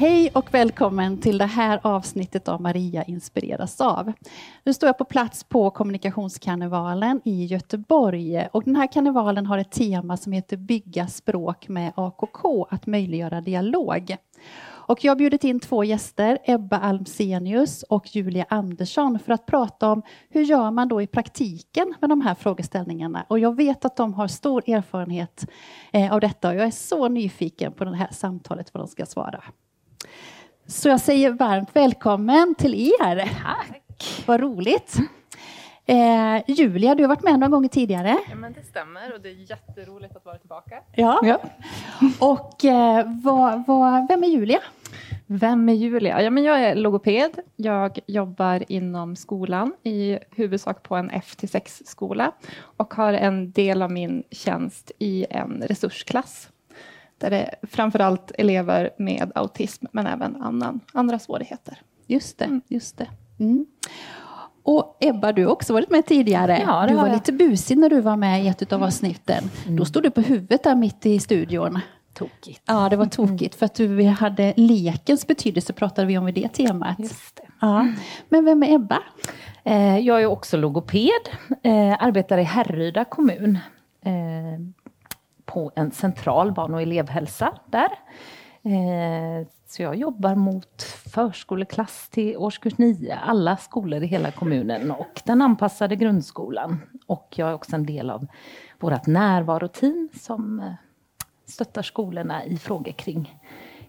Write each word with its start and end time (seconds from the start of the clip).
Hej 0.00 0.30
och 0.34 0.54
välkommen 0.54 1.18
till 1.18 1.38
det 1.38 1.46
här 1.46 1.80
avsnittet 1.82 2.48
av 2.48 2.60
Maria 2.60 3.04
inspireras 3.04 3.80
av. 3.80 4.12
Nu 4.64 4.74
står 4.74 4.86
jag 4.86 4.98
på 4.98 5.04
plats 5.04 5.44
på 5.44 5.70
kommunikationskarnevalen 5.70 7.20
i 7.24 7.44
Göteborg 7.44 8.48
och 8.52 8.64
den 8.64 8.76
här 8.76 8.92
karnevalen 8.92 9.46
har 9.46 9.58
ett 9.58 9.70
tema 9.70 10.16
som 10.16 10.32
heter 10.32 10.56
Bygga 10.56 11.06
språk 11.06 11.68
med 11.68 11.92
AKK, 11.94 12.66
att 12.70 12.86
möjliggöra 12.86 13.40
dialog. 13.40 14.16
Och 14.62 15.04
jag 15.04 15.10
har 15.10 15.16
bjudit 15.16 15.44
in 15.44 15.60
två 15.60 15.84
gäster, 15.84 16.38
Ebba 16.44 16.78
Almsenius 16.78 17.82
och 17.82 18.16
Julia 18.16 18.46
Andersson, 18.48 19.18
för 19.18 19.32
att 19.32 19.46
prata 19.46 19.92
om 19.92 20.02
hur 20.28 20.42
gör 20.42 20.70
man 20.70 20.88
då 20.88 21.02
i 21.02 21.06
praktiken 21.06 21.94
med 22.00 22.10
de 22.10 22.20
här 22.20 22.34
frågeställningarna. 22.34 23.24
Och 23.28 23.38
jag 23.38 23.56
vet 23.56 23.84
att 23.84 23.96
de 23.96 24.14
har 24.14 24.28
stor 24.28 24.70
erfarenhet 24.70 25.46
eh, 25.92 26.12
av 26.12 26.20
detta 26.20 26.48
och 26.48 26.54
jag 26.54 26.66
är 26.66 26.70
så 26.70 27.08
nyfiken 27.08 27.72
på 27.72 27.84
det 27.84 27.96
här 27.96 28.10
samtalet, 28.12 28.74
vad 28.74 28.82
de 28.82 28.88
ska 28.88 29.06
svara. 29.06 29.42
Så 30.66 30.88
jag 30.88 31.00
säger 31.00 31.30
varmt 31.30 31.70
välkommen 31.72 32.54
till 32.54 32.74
er. 32.74 33.30
Tack. 33.42 34.24
Vad 34.26 34.40
roligt. 34.40 34.96
Eh, 35.86 36.42
Julia, 36.46 36.94
du 36.94 37.02
har 37.02 37.08
varit 37.08 37.22
med 37.22 37.32
några 37.32 37.50
gånger 37.50 37.68
tidigare. 37.68 38.18
Ja, 38.28 38.34
men 38.36 38.52
det 38.52 38.62
stämmer 38.62 39.14
och 39.14 39.20
det 39.20 39.28
är 39.28 39.50
jätteroligt 39.50 40.16
att 40.16 40.24
vara 40.24 40.38
tillbaka. 40.38 40.80
Ja. 40.94 41.20
ja. 41.22 41.40
Och 42.20 42.64
eh, 42.64 43.06
vad, 43.22 43.66
vad, 43.66 44.08
vem 44.08 44.24
är 44.24 44.28
Julia? 44.28 44.60
Vem 45.26 45.68
är 45.68 45.72
Julia? 45.72 46.22
Ja, 46.22 46.30
men 46.30 46.44
jag 46.44 46.60
är 46.60 46.74
logoped. 46.74 47.30
Jag 47.56 47.98
jobbar 48.06 48.64
inom 48.68 49.16
skolan, 49.16 49.72
i 49.82 50.18
huvudsak 50.30 50.82
på 50.82 50.96
en 50.96 51.10
F-6-skola 51.10 52.32
och 52.60 52.94
har 52.94 53.12
en 53.12 53.52
del 53.52 53.82
av 53.82 53.92
min 53.92 54.22
tjänst 54.30 54.92
i 54.98 55.26
en 55.30 55.62
resursklass 55.66 56.50
där 57.20 57.30
det 57.30 57.36
är 57.36 57.54
framförallt 57.66 58.32
elever 58.38 58.90
med 58.98 59.32
autism, 59.34 59.86
men 59.92 60.06
även 60.06 60.42
annan, 60.42 60.80
andra 60.92 61.18
svårigheter. 61.18 61.78
Just 62.06 62.38
det. 62.38 62.44
Mm. 62.44 62.60
Just 62.68 62.98
det. 62.98 63.06
Mm. 63.40 63.66
Och 64.62 64.96
Ebba, 65.00 65.32
du 65.32 65.44
har 65.44 65.52
också 65.52 65.72
varit 65.72 65.90
med 65.90 66.06
tidigare. 66.06 66.62
Ja, 66.66 66.86
du 66.88 66.94
var 66.94 67.06
jag. 67.06 67.14
lite 67.14 67.32
busig 67.32 67.78
när 67.78 67.90
du 67.90 68.00
var 68.00 68.16
med 68.16 68.44
i 68.44 68.48
ett 68.48 68.72
av 68.72 68.82
avsnitten. 68.82 69.50
Mm. 69.64 69.76
Då 69.76 69.84
stod 69.84 70.02
du 70.02 70.10
på 70.10 70.20
huvudet 70.20 70.62
där 70.62 70.74
mitt 70.74 71.06
i 71.06 71.18
studion. 71.20 71.80
Tokigt. 72.14 72.62
Ja, 72.66 72.88
det 72.88 72.96
var 72.96 73.06
tokigt. 73.06 73.54
För 73.54 73.66
att 73.66 73.74
du 73.74 74.04
hade 74.04 74.54
lekens 74.56 75.26
betydelse 75.26 75.72
pratade 75.72 76.06
vi 76.06 76.18
om 76.18 76.28
i 76.28 76.32
det 76.32 76.48
temat. 76.48 76.98
Just 76.98 77.36
det. 77.36 77.42
Ja. 77.60 77.86
Men 78.28 78.44
vem 78.44 78.62
är 78.62 78.74
Ebba? 78.74 78.98
Eh, 79.64 79.98
jag 79.98 80.22
är 80.22 80.26
också 80.26 80.56
logoped. 80.56 81.28
Eh, 81.62 81.96
arbetar 82.02 82.38
i 82.38 82.42
Härryda 82.42 83.04
kommun. 83.04 83.58
På 85.52 85.72
en 85.74 85.90
central 85.90 86.52
barn 86.52 86.74
och 86.74 86.82
elevhälsa 86.82 87.52
där. 87.66 87.90
Eh, 88.62 89.46
så 89.66 89.82
jag 89.82 89.96
jobbar 89.96 90.34
mot 90.34 90.82
förskoleklass 90.82 92.08
till 92.08 92.36
årskurs 92.36 92.78
9, 92.78 93.18
alla 93.26 93.56
skolor 93.56 94.02
i 94.02 94.06
hela 94.06 94.30
kommunen 94.30 94.90
och 94.90 95.22
den 95.24 95.42
anpassade 95.42 95.96
grundskolan. 95.96 96.80
Och 97.06 97.34
jag 97.36 97.48
är 97.48 97.54
också 97.54 97.76
en 97.76 97.86
del 97.86 98.10
av 98.10 98.26
vårt 98.78 99.06
närvaroteam 99.06 100.08
som 100.20 100.60
eh, 100.60 100.72
stöttar 101.46 101.82
skolorna 101.82 102.44
i 102.44 102.56
frågor 102.56 102.92
kring, 102.92 103.40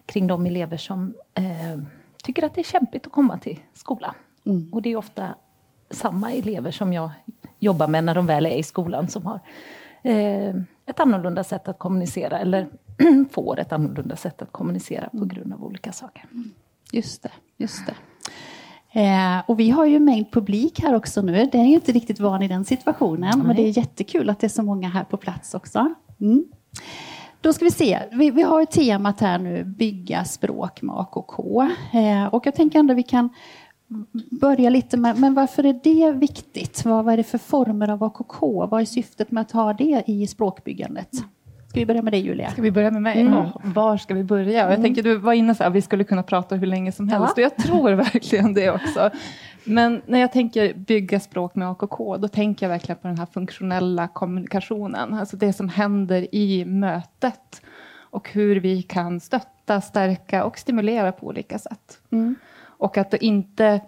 kring 0.06 0.26
de 0.26 0.46
elever 0.46 0.76
som 0.76 1.14
eh, 1.34 1.82
tycker 2.24 2.44
att 2.44 2.54
det 2.54 2.60
är 2.60 2.64
kämpigt 2.64 3.06
att 3.06 3.12
komma 3.12 3.38
till 3.38 3.60
skolan. 3.74 4.14
Mm. 4.46 4.72
Och 4.72 4.82
det 4.82 4.92
är 4.92 4.96
ofta 4.96 5.34
samma 5.90 6.32
elever 6.32 6.70
som 6.70 6.92
jag 6.92 7.10
jobbar 7.58 7.88
med 7.88 8.04
när 8.04 8.14
de 8.14 8.26
väl 8.26 8.46
är 8.46 8.56
i 8.56 8.62
skolan 8.62 9.08
som 9.08 9.26
har 9.26 9.40
eh, 10.02 10.54
ett 10.86 11.00
annorlunda 11.00 11.44
sätt 11.44 11.68
att 11.68 11.78
kommunicera 11.78 12.38
eller 12.38 12.68
får 13.30 13.60
ett 13.60 13.72
annorlunda 13.72 14.16
sätt 14.16 14.42
att 14.42 14.52
kommunicera 14.52 15.08
på 15.08 15.24
grund 15.24 15.52
av 15.52 15.64
olika 15.64 15.92
saker. 15.92 16.24
Mm. 16.32 16.50
Just 16.92 17.22
det, 17.22 17.30
just 17.56 17.86
det. 17.86 17.94
Eh, 19.00 19.42
och 19.46 19.60
vi 19.60 19.70
har 19.70 19.84
ju 19.84 19.96
en 19.96 20.04
mängd 20.04 20.32
publik 20.32 20.80
här 20.80 20.94
också 20.94 21.22
nu. 21.22 21.48
Det 21.52 21.58
är 21.58 21.64
ju 21.64 21.74
inte 21.74 21.92
riktigt 21.92 22.20
van 22.20 22.42
i 22.42 22.48
den 22.48 22.64
situationen, 22.64 23.38
Nej. 23.38 23.46
men 23.46 23.56
det 23.56 23.62
är 23.62 23.78
jättekul 23.78 24.30
att 24.30 24.40
det 24.40 24.46
är 24.46 24.48
så 24.48 24.62
många 24.62 24.88
här 24.88 25.04
på 25.04 25.16
plats 25.16 25.54
också. 25.54 25.94
Mm. 26.20 26.44
Då 27.40 27.52
ska 27.52 27.64
vi 27.64 27.70
se, 27.70 27.98
vi, 28.12 28.30
vi 28.30 28.42
har 28.42 28.64
temat 28.64 29.20
här 29.20 29.38
nu, 29.38 29.64
bygga 29.64 30.24
språk 30.24 30.82
med 30.82 30.96
AKK. 30.96 31.62
Eh, 31.92 32.24
och 32.24 32.46
jag 32.46 32.54
tänker 32.54 32.78
ändå 32.78 32.94
vi 32.94 33.02
kan 33.02 33.28
börja 34.40 34.70
lite 34.70 34.96
med, 34.96 35.18
men 35.18 35.34
varför 35.34 35.64
är 35.64 35.80
det 35.82 36.12
viktigt? 36.12 36.84
Vad, 36.84 37.04
vad 37.04 37.12
är 37.12 37.16
det 37.16 37.24
för 37.24 37.38
former 37.38 37.90
av 37.90 38.04
AKK? 38.04 38.66
Vad 38.66 38.80
är 38.80 38.84
syftet 38.84 39.30
med 39.30 39.40
att 39.40 39.52
ha 39.52 39.72
det 39.72 40.04
i 40.06 40.26
språkbyggandet? 40.26 41.14
Ska 41.72 41.80
vi 41.80 41.86
börja 41.86 42.02
med 42.02 42.12
dig 42.12 42.20
Julia? 42.20 42.50
Ska 42.50 42.62
vi 42.62 42.70
börja 42.70 42.90
med 42.90 43.02
mig? 43.02 43.20
Mm. 43.20 43.48
var 43.64 43.96
ska 43.96 44.14
vi 44.14 44.24
börja? 44.24 44.58
Jag 44.58 44.68
mm. 44.70 44.82
tänker, 44.82 45.02
du 45.02 45.16
var 45.16 45.32
inne 45.32 45.54
så 45.54 45.64
att 45.64 45.72
vi 45.72 45.82
skulle 45.82 46.04
kunna 46.04 46.22
prata 46.22 46.54
hur 46.56 46.66
länge 46.66 46.92
som 46.92 47.08
helst 47.08 47.34
ja. 47.36 47.46
och 47.46 47.52
jag 47.52 47.64
tror 47.64 47.90
verkligen 48.12 48.54
det 48.54 48.70
också. 48.70 49.10
Men 49.64 50.02
när 50.06 50.18
jag 50.18 50.32
tänker 50.32 50.74
bygga 50.74 51.20
språk 51.20 51.54
med 51.54 51.70
AKK, 51.70 52.16
då 52.16 52.28
tänker 52.28 52.66
jag 52.66 52.70
verkligen 52.70 52.98
på 52.98 53.08
den 53.08 53.18
här 53.18 53.26
funktionella 53.26 54.08
kommunikationen. 54.08 55.14
Alltså 55.14 55.36
det 55.36 55.52
som 55.52 55.68
händer 55.68 56.34
i 56.34 56.64
mötet 56.64 57.62
och 58.10 58.30
hur 58.30 58.56
vi 58.56 58.82
kan 58.82 59.20
stötta, 59.20 59.80
stärka 59.80 60.44
och 60.44 60.58
stimulera 60.58 61.12
på 61.12 61.26
olika 61.26 61.58
sätt. 61.58 61.98
Mm. 62.10 62.34
Och 62.82 62.98
att 62.98 63.14
inte, 63.14 63.80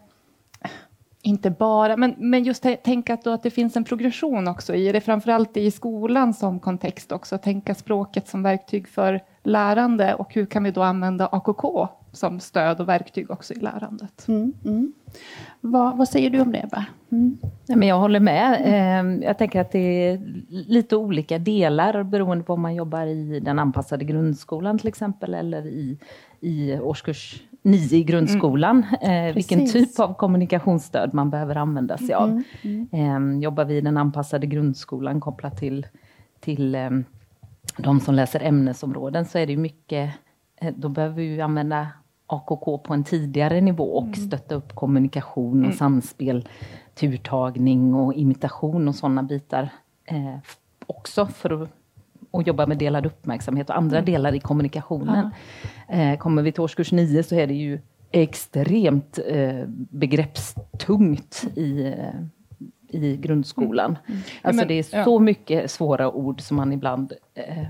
inte 1.23 1.51
bara, 1.51 1.97
men, 1.97 2.15
men 2.19 2.45
just 2.45 2.63
tänka 2.85 3.15
att, 3.15 3.27
att 3.27 3.43
det 3.43 3.51
finns 3.51 3.77
en 3.77 3.85
progression 3.85 4.49
också 4.49 4.75
i 4.75 4.93
det, 4.93 5.01
framförallt 5.01 5.57
i 5.57 5.71
skolan 5.71 6.35
som 6.35 6.61
kontext 6.61 7.13
också, 7.13 7.39
tänka 7.39 7.75
språket 7.75 8.29
som 8.29 8.43
verktyg 8.43 8.89
för 8.89 9.21
lärande 9.43 10.15
och 10.15 10.35
hur 10.35 10.47
kan 10.47 10.65
vi 10.65 10.71
då 10.71 10.83
använda 10.83 11.29
AKK 11.33 11.89
som 12.15 12.41
stöd 12.41 12.81
och 12.81 12.89
verktyg 12.89 13.31
också 13.31 13.55
i 13.55 13.59
lärandet. 13.59 14.29
Mm, 14.29 14.53
mm. 14.65 14.93
Vad, 15.61 15.97
vad, 15.97 16.09
säger 16.09 16.31
du 16.31 16.41
om 16.41 16.53
det, 16.53 16.59
Ebba? 16.59 16.87
Mm. 17.13 17.39
Ja, 17.67 17.77
men 17.77 17.89
jag 17.89 17.99
håller 17.99 18.21
med. 18.21 18.63
Ehm, 18.65 19.23
jag 19.23 19.39
tänker 19.39 19.61
att 19.61 19.73
det 19.73 19.79
är 19.79 20.23
lite 20.51 20.97
olika 20.97 21.39
delar 21.39 22.03
beroende 22.03 22.45
på 22.45 22.53
om 22.53 22.61
man 22.61 22.75
jobbar 22.75 23.07
i 23.07 23.41
den 23.41 23.59
anpassade 23.59 24.05
grundskolan 24.05 24.79
till 24.79 24.89
exempel 24.89 25.35
eller 25.35 25.67
i, 25.67 25.99
i 26.41 26.79
årskurs 26.79 27.43
nio 27.65 27.97
i 27.97 28.05
grundskolan. 28.05 28.87
Mm. 29.01 29.29
Eh, 29.29 29.35
vilken 29.35 29.67
typ 29.67 30.01
av 30.01 30.15
kommunikationsstöd 30.15 31.15
man 31.15 31.31
behöver 31.31 31.57
använda 31.57 31.99
sig 31.99 32.15
av. 32.15 32.31
Mm. 32.31 32.89
Mm. 32.93 33.37
Eh, 33.37 33.43
jobbar 33.43 33.65
vi 33.65 33.77
i 33.77 33.81
den 33.81 33.97
anpassade 33.97 34.47
grundskolan 34.47 35.21
kopplat 35.21 35.57
till, 35.57 35.87
till 36.41 36.75
eh, 36.75 36.91
de 37.77 38.01
som 38.01 38.15
läser 38.15 38.41
ämnesområden 38.41 39.25
så 39.25 39.39
är 39.39 39.47
det 39.47 39.57
mycket, 39.57 40.15
eh, 40.61 40.75
då 40.77 40.89
behöver 40.89 41.15
vi 41.15 41.41
använda 41.41 41.89
AKK 42.37 42.79
på 42.79 42.95
en 42.95 43.05
tidigare 43.05 43.61
nivå 43.61 43.85
och 43.85 44.05
mm. 44.05 44.15
stötta 44.15 44.55
upp 44.55 44.75
kommunikation 44.75 45.59
och 45.59 45.65
mm. 45.65 45.77
samspel, 45.77 46.49
turtagning 46.95 47.95
och 47.95 48.15
imitation 48.15 48.89
och 48.89 48.95
sådana 48.95 49.23
bitar. 49.23 49.69
Eh, 50.05 50.37
också 50.87 51.27
för 51.27 51.63
att 51.63 51.71
och 52.35 52.43
jobba 52.43 52.67
med 52.67 52.79
delad 52.79 53.07
uppmärksamhet 53.07 53.71
och 53.71 53.77
andra 53.77 53.99
mm. 53.99 54.07
delar 54.13 54.35
i 54.35 54.41
kommunikationen. 54.41 55.31
Eh, 55.89 56.19
kommer 56.19 56.43
vi 56.43 56.53
till 56.53 56.61
årskurs 56.61 56.93
nio 56.93 57.23
så 57.23 57.35
är 57.35 57.47
det 57.47 57.55
ju 57.55 57.79
extremt 58.11 59.19
eh, 59.27 59.65
begreppstungt 59.69 61.45
i, 61.57 61.87
eh, 61.87 63.01
i 63.01 63.17
grundskolan. 63.17 63.99
Mm. 64.07 64.21
Alltså 64.43 64.67
det 64.67 64.75
är 64.75 65.05
så 65.05 65.19
mycket 65.19 65.71
svåra 65.71 66.13
ord 66.13 66.41
som 66.41 66.57
man 66.57 66.73
ibland 66.73 67.13
eh, 67.35 67.65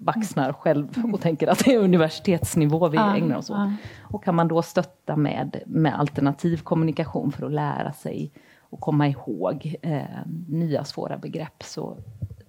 baxnar 0.00 0.52
själv 0.52 0.88
och 0.88 0.98
mm. 0.98 1.18
tänker 1.18 1.46
att 1.46 1.64
det 1.64 1.74
är 1.74 1.78
universitetsnivå 1.78 2.88
vi 2.88 2.96
ja, 2.96 3.16
ägnar 3.16 3.36
oss 3.36 3.50
åt. 3.50 3.56
Ja. 3.56 3.72
Och 4.02 4.24
kan 4.24 4.34
man 4.34 4.48
då 4.48 4.62
stötta 4.62 5.16
med, 5.16 5.62
med 5.66 6.00
alternativ 6.00 6.56
kommunikation 6.56 7.32
för 7.32 7.46
att 7.46 7.52
lära 7.52 7.92
sig 7.92 8.32
och 8.60 8.80
komma 8.80 9.08
ihåg 9.08 9.76
eh, 9.82 10.02
nya 10.48 10.84
svåra 10.84 11.18
begrepp 11.18 11.62
så 11.62 11.96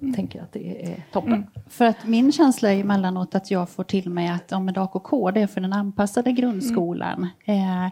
mm. 0.01 0.13
tänker 0.13 0.39
jag 0.39 0.43
att 0.43 0.53
det 0.53 0.91
är 0.91 1.03
toppen. 1.11 1.33
Mm. 1.33 1.47
För 1.69 1.85
att 1.85 2.07
min 2.07 2.31
känsla 2.31 2.73
är 2.73 2.79
emellanåt 2.79 3.35
att 3.35 3.51
jag 3.51 3.69
får 3.69 3.83
till 3.83 4.09
mig 4.09 4.27
att 4.27 4.51
om 4.51 4.73
AKK, 4.75 5.31
det 5.31 5.41
är 5.41 5.47
för 5.47 5.61
den 5.61 5.73
anpassade 5.73 6.31
grundskolan. 6.31 7.27
Mm. 7.45 7.85
Eh, 7.85 7.91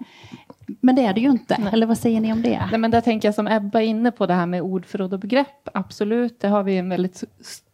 Men 0.81 0.95
det 0.95 1.05
är 1.05 1.13
det 1.13 1.21
ju 1.21 1.29
inte, 1.29 1.55
Nej. 1.59 1.73
eller 1.73 1.85
vad 1.85 1.97
säger 1.97 2.21
ni 2.21 2.33
om 2.33 2.41
det? 2.41 2.67
Nej, 2.71 2.79
men 2.79 2.91
där 2.91 3.01
tänker 3.01 3.27
jag 3.27 3.35
som 3.35 3.47
Ebba 3.47 3.81
är 3.81 3.85
inne 3.85 4.11
på, 4.11 4.25
det 4.25 4.33
här 4.33 4.45
med 4.45 4.61
ordförråd 4.61 5.13
och 5.13 5.19
begrepp. 5.19 5.69
Absolut, 5.73 6.39
det 6.39 6.47
har 6.47 6.63
vi 6.63 6.77
en 6.77 6.89
väldigt 6.89 7.23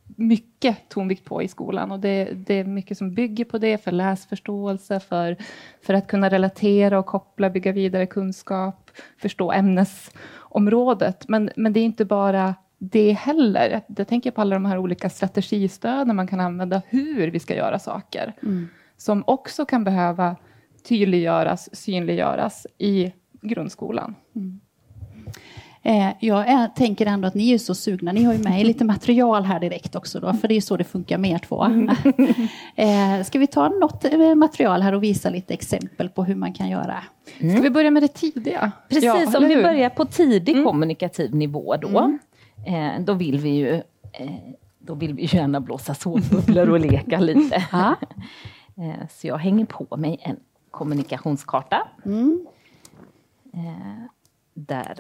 mycket 0.07 0.90
tonvikt 0.90 1.25
på 1.25 1.44
i 1.44 1.48
skolan 1.48 1.92
och 1.92 2.00
det, 2.00 2.25
det, 2.48 2.54
är 2.54 2.63
mycket 2.63 2.98
som 2.98 3.13
bygger 3.13 3.46
på 3.46 3.57
det 3.57 3.84
för 3.84 3.92
läsförståelse, 3.92 5.00
för, 5.00 5.38
för 5.81 5.94
att 5.94 6.07
kunna 6.07 6.30
relatera 6.30 7.00
och 7.00 7.06
koppla, 7.06 7.50
bygga 7.50 7.72
vidare 7.72 8.06
kunskap, 8.06 8.92
förstå 9.18 9.52
ämnesområdet. 9.52 11.28
Men, 11.28 11.50
men 11.56 11.74
det 11.74 11.80
är 11.80 11.86
inte 11.86 12.06
bara 12.06 12.56
det 12.78 13.12
heller. 13.12 13.81
Jag 13.98 14.07
tänker 14.07 14.31
på 14.31 14.42
alla 14.42 14.56
de 14.56 14.66
här 14.66 14.78
olika 14.78 15.10
strategistöden 15.10 16.16
man 16.16 16.28
kan 16.28 16.40
använda, 16.40 16.81
hur 16.88 17.28
vi 17.28 17.40
ska 17.40 17.56
göra 17.56 17.80
saker, 17.80 18.34
mm. 18.44 18.68
som 18.98 19.24
också 19.28 19.66
kan 19.66 19.84
behöva 19.84 20.36
tydliggöras, 20.88 21.75
synliggöras 21.75 22.68
i 22.78 23.13
grundskolan. 23.42 24.16
Mm. 24.36 24.60
Eh, 25.86 26.10
jag 26.20 26.48
är, 26.48 26.68
tänker 26.68 27.06
ändå 27.06 27.28
att 27.28 27.34
ni 27.34 27.52
är 27.52 27.58
så 27.58 27.76
sugna. 27.76 28.12
Ni 28.12 28.24
har 28.24 28.34
ju 28.34 28.40
med 28.40 28.66
lite 28.66 28.86
material 28.86 29.44
här 29.44 29.60
direkt 29.60 29.96
också 29.96 30.20
då, 30.20 30.34
för 30.34 30.48
det 30.48 30.56
är 30.56 30.62
så 30.62 30.78
det 30.78 30.84
funkar 30.84 31.18
med 31.18 31.32
er 31.32 31.38
två. 31.38 31.64
Mm. 31.64 31.90
eh, 32.76 33.24
ska 33.26 33.40
vi 33.40 33.48
ta 33.48 33.70
något 33.70 34.06
eh, 34.06 34.36
material 34.36 34.82
här 34.82 34.94
och 34.94 35.04
visa 35.04 35.30
lite 35.30 35.54
exempel 35.54 36.10
på 36.10 36.24
hur 36.24 36.36
man 36.36 36.54
kan 36.54 36.70
göra? 36.70 37.04
Mm. 37.40 37.56
Ska 37.56 37.64
vi 37.64 37.70
börja 37.70 37.92
med 37.92 38.04
det 38.04 38.08
tidiga? 38.08 38.72
Precis, 38.90 39.04
ja, 39.04 39.38
om 39.38 39.48
vi 39.48 39.56
börjar 39.56 39.90
på 39.90 40.06
tidig 40.06 40.54
mm. 40.54 40.66
kommunikativ 40.66 41.36
nivå 41.36 41.76
då. 41.76 42.00
Mm. 42.00 42.20
Eh, 42.66 43.06
då 43.06 43.14
vill 43.14 43.40
vi 43.40 43.50
ju 43.50 43.82
då 44.80 44.94
vill 44.94 45.14
vi 45.14 45.26
gärna 45.36 45.60
blåsa 45.60 45.94
såpbubblor 45.94 46.70
och 46.70 46.80
leka 46.80 47.20
lite. 47.20 47.64
Så 49.10 49.28
jag 49.28 49.38
hänger 49.38 49.66
på 49.66 49.98
mig 49.98 50.20
en 50.22 50.40
kommunikationskarta. 50.72 51.88
Mm. 52.06 52.46
där 54.54 55.00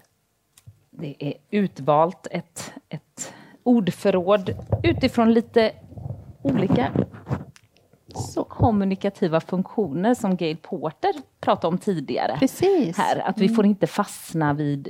det 0.99 1.15
är 1.19 1.33
utvalt 1.49 2.27
ett, 2.31 2.73
ett 2.89 3.33
ordförråd 3.63 4.53
utifrån 4.83 5.33
lite 5.33 5.71
olika 6.41 6.91
så 8.15 8.43
kommunikativa 8.43 9.39
funktioner 9.39 10.13
som 10.13 10.35
Gail 10.35 10.57
Porter 10.57 11.13
pratade 11.39 11.67
om 11.67 11.77
tidigare. 11.77 12.37
Precis. 12.39 12.97
Här, 12.97 13.29
att 13.29 13.37
vi 13.37 13.49
får 13.49 13.63
mm. 13.63 13.69
inte 13.69 13.87
fastna 13.87 14.53
vid, 14.53 14.89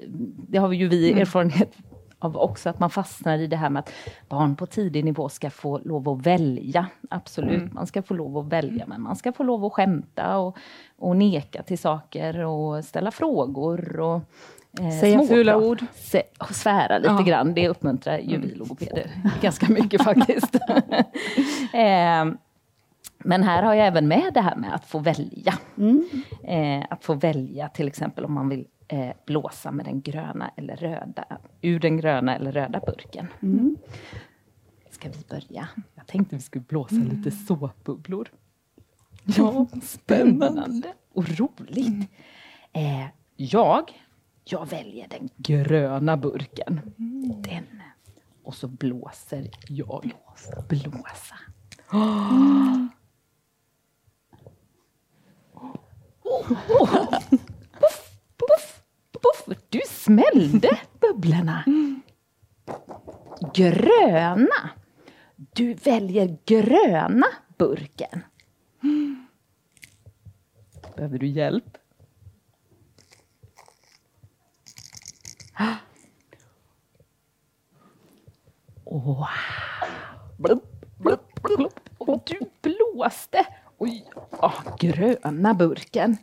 det 0.50 0.57
har 0.57 0.72
ju 0.72 0.88
vi 0.88 1.10
mm. 1.10 1.22
erfarenhet 1.22 1.72
av 2.19 2.38
också, 2.38 2.69
att 2.69 2.80
man 2.80 2.90
fastnar 2.90 3.38
i 3.38 3.48
det 3.48 3.56
här 3.56 3.69
med 3.69 3.80
att 3.80 3.92
barn 4.30 4.56
på 4.56 4.66
tidig 4.66 5.06
nivå 5.06 5.30
ska 5.30 5.50
få 5.50 5.78
lov 5.78 6.10
att 6.10 6.25
välja. 6.25 6.88
Absolut, 7.10 7.62
mm. 7.62 7.74
man 7.74 7.88
ska 7.88 8.02
få 8.02 8.13
lov 8.13 8.38
att 8.38 8.46
välja, 8.46 8.86
men 8.88 9.02
man 9.02 9.16
ska 9.16 9.34
få 9.34 9.44
lov 9.44 9.66
att 9.66 9.74
skämta 9.74 10.38
och, 10.38 10.57
och 10.98 11.18
neka 11.18 11.63
till 11.63 11.78
saker 11.78 12.38
och 12.40 12.86
ställa 12.86 13.12
frågor 13.12 14.00
och 14.00 14.22
Eh, 14.81 15.00
Säga 15.00 15.24
fula 15.24 15.57
ord. 15.57 15.83
Se, 15.95 16.24
svära 16.51 16.98
lite 16.98 17.10
ja. 17.10 17.22
grann, 17.22 17.54
det 17.54 17.69
uppmuntrar 17.69 18.18
ju 18.18 18.38
vi 18.38 18.56
logopeder 18.56 19.12
ganska 19.42 19.69
mycket 19.69 20.04
faktiskt. 20.04 20.56
eh, 21.74 22.25
men 23.18 23.44
här 23.44 23.63
har 23.63 23.74
jag 23.74 23.88
även 23.88 24.07
med 24.07 24.33
det 24.33 24.42
här 24.42 24.56
med 24.56 24.75
att 24.75 24.86
få 24.86 25.00
välja. 25.00 25.54
Mm. 25.77 26.10
Eh, 26.44 26.86
att 26.89 27.04
få 27.04 27.13
välja 27.13 27.69
till 27.69 27.88
exempel 27.88 28.25
om 28.25 28.33
man 28.33 28.50
vill 28.50 28.68
eh, 28.88 29.10
blåsa 29.25 29.72
med 29.72 29.86
den 29.86 30.01
gröna 30.01 30.51
eller 30.57 30.75
röda, 30.75 31.25
ur 31.62 31.80
den 31.80 31.98
gröna 31.98 32.36
eller 32.36 32.51
röda 32.51 32.80
burken. 32.80 33.28
Mm. 33.42 33.78
Ska 34.92 35.10
vi 35.10 35.24
börja? 35.30 35.68
Jag 35.95 36.07
tänkte 36.07 36.36
vi 36.36 36.42
skulle 36.42 36.66
blåsa 36.68 36.95
mm. 36.95 37.10
lite 37.10 37.31
såpbubblor. 37.31 38.31
Ja, 39.24 39.66
spännande 39.83 40.94
och 41.13 41.30
roligt. 41.30 42.10
Eh, 42.74 43.06
jag 43.36 43.92
jag 44.45 44.69
väljer 44.69 45.07
den 45.07 45.30
gröna 45.38 46.18
burken. 46.18 46.81
Mm. 47.00 47.42
Den. 47.42 47.81
Och 48.44 48.56
så 48.56 48.68
blåser 48.68 49.50
jag. 49.69 50.12
Blåsa. 50.69 51.36
Oh. 51.92 52.86
Oh. 56.24 56.51
Oh. 56.69 57.19
Puff, 57.80 58.12
puff, 58.38 58.81
puff. 59.12 59.57
Du 59.69 59.81
smällde 59.89 60.80
bubblorna. 61.00 61.63
Gröna. 63.53 64.69
Du 65.36 65.74
väljer 65.74 66.38
gröna 66.45 67.27
burken. 67.57 68.24
Behöver 70.95 71.19
du 71.19 71.27
hjälp? 71.27 71.77
Wow. 78.86 79.28
Blupp, 80.38 80.63
blupp, 80.98 81.42
blupp. 81.44 81.80
Och 81.98 82.24
du 82.25 82.40
blåste. 82.62 83.46
Oj, 83.78 84.06
oh, 84.31 84.75
gröna 84.80 85.54
burken. 85.54 86.18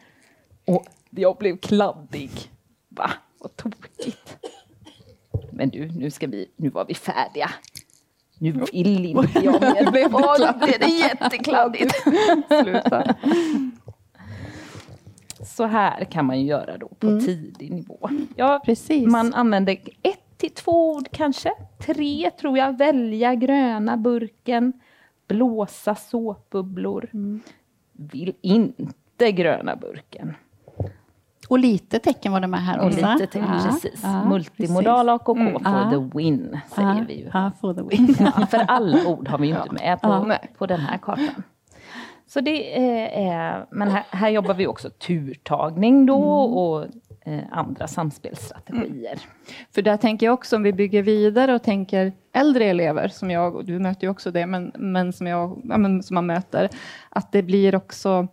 Och 0.67 0.87
jag 1.11 1.37
blev 1.37 1.57
kladdig. 1.57 2.31
Va, 2.89 3.11
vad 3.39 3.57
tokigt. 3.57 4.37
Men 5.53 5.69
du, 5.69 5.89
nu, 5.89 6.11
ska 6.11 6.27
vi, 6.27 6.51
nu 6.57 6.69
var 6.69 6.85
vi 6.85 6.95
färdiga. 6.95 7.51
Nu 8.39 8.53
vill 8.53 9.07
inte 9.07 9.39
jag 9.45 9.61
mer. 9.61 10.09
Åh, 10.15 10.35
oh, 10.35 10.53
nu 10.53 10.67
blev 10.67 10.81
det 10.81 10.87
jättekladdigt. 10.87 11.95
Sluta. 12.63 13.15
Så 15.53 15.65
här 15.65 16.05
kan 16.05 16.27
man 16.27 16.41
ju 16.41 16.47
göra 16.47 16.79
då 16.79 16.89
på 16.89 17.07
mm. 17.07 17.21
tidig 17.21 17.71
nivå. 17.71 18.09
Ja, 18.37 18.63
Precis. 18.65 19.07
Man 19.07 19.35
använder 19.35 19.79
ett 20.03 20.39
till 20.43 20.51
två 20.51 20.93
ord 20.93 21.09
kanske. 21.13 21.53
Tre 21.79 22.31
tror 22.31 22.59
jag. 22.59 22.79
Välja 22.79 23.35
gröna 23.35 23.97
burken. 23.97 24.73
Blåsa 25.29 25.95
såpbubblor. 25.95 27.09
Mm. 27.15 27.41
Vill 27.93 28.35
inte 28.41 29.33
gröna 29.33 29.77
burken. 29.77 30.35
Och 31.49 31.59
lite 31.59 31.99
tecken 31.99 32.33
var 32.33 32.41
det 32.41 32.47
med 32.47 32.61
här 32.61 32.87
också. 32.87 32.87
Och 32.87 33.13
lite 33.13 33.27
tecken, 33.27 33.49
ja, 33.49 33.71
precis. 33.71 34.01
Ja, 34.03 34.25
Multimodal 34.25 35.09
AKK 35.09 35.37
mm. 35.37 35.53
for 35.53 35.63
ja. 35.65 35.91
the 35.91 36.19
win, 36.19 36.61
säger 36.75 37.05
vi 37.09 37.15
ju. 37.15 37.31
Ja, 37.33 37.51
for 37.61 37.75
the 37.75 37.83
win. 37.83 38.15
för 38.51 38.59
alla 38.59 39.07
ord 39.07 39.29
har 39.29 39.39
vi 39.39 39.47
ju 39.47 39.57
inte 39.57 39.75
med 39.75 40.01
på, 40.01 40.35
på 40.59 40.67
den 40.67 40.81
här 40.81 40.99
kartan. 40.99 41.43
Så 42.33 42.41
det 42.41 42.79
är, 43.29 43.67
men 43.71 43.89
här, 43.89 44.05
här, 44.11 44.29
jobbar 44.29 44.55
vi 44.55 44.67
också 44.67 44.91
turtagning 44.91 46.07
då 46.07 46.17
mm. 46.17 46.57
och 46.57 46.87
eh, 47.27 47.43
andra 47.51 47.89
samspelsstrategier. 47.89 49.13
Mm. 49.13 49.67
För 49.75 49.83
där 49.83 49.97
tänker 49.97 50.27
jag 50.27 50.35
också 50.35 50.57
om 50.57 50.63
vi 50.63 50.73
bygger 50.73 51.03
vidare 51.03 51.55
och 51.55 51.63
tänker 51.63 52.13
äldre 52.33 52.65
elever 52.65 53.09
som 53.09 53.31
jag, 53.31 53.57
och 53.57 53.65
du 53.65 53.79
möter 53.79 54.05
ju 54.05 54.11
också 54.11 54.31
det, 54.31 54.47
men, 54.47 54.73
men, 54.75 55.13
som, 55.13 55.27
jag, 55.27 55.63
ja, 55.65 55.79
men 55.79 56.03
som 56.03 56.15
man 56.15 56.27
möter, 56.27 56.69
att 57.09 57.33
det 57.33 57.43
blir 57.43 57.75
också 57.75 58.29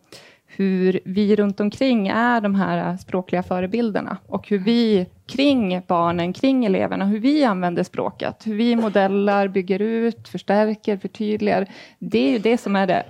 hur 0.46 1.00
vi 1.06 1.36
runt 1.36 1.60
omkring 1.60 2.08
är 2.08 2.42
de 2.42 2.56
här 2.56 2.98
språkliga 2.98 3.44
förebilderna 3.44 4.18
och 4.28 4.50
hur 4.50 4.60
vi 4.60 5.08
kring 5.26 5.82
barnen, 5.88 6.34
kring 6.34 6.66
eleverna, 6.66 7.06
hur 7.06 7.20
vi 7.20 7.44
använder 7.44 7.84
språket, 7.84 8.48
hur 8.48 8.56
vi 8.56 8.76
modellar, 8.76 9.48
bygger 9.48 9.82
ut, 9.82 10.28
förstärker, 10.28 10.98
förtydligar. 10.98 11.68
Det 12.00 12.28
är 12.28 12.32
ju 12.32 12.40
det 12.40 12.58
som 12.58 12.76
är 12.76 12.88
det 12.88 13.06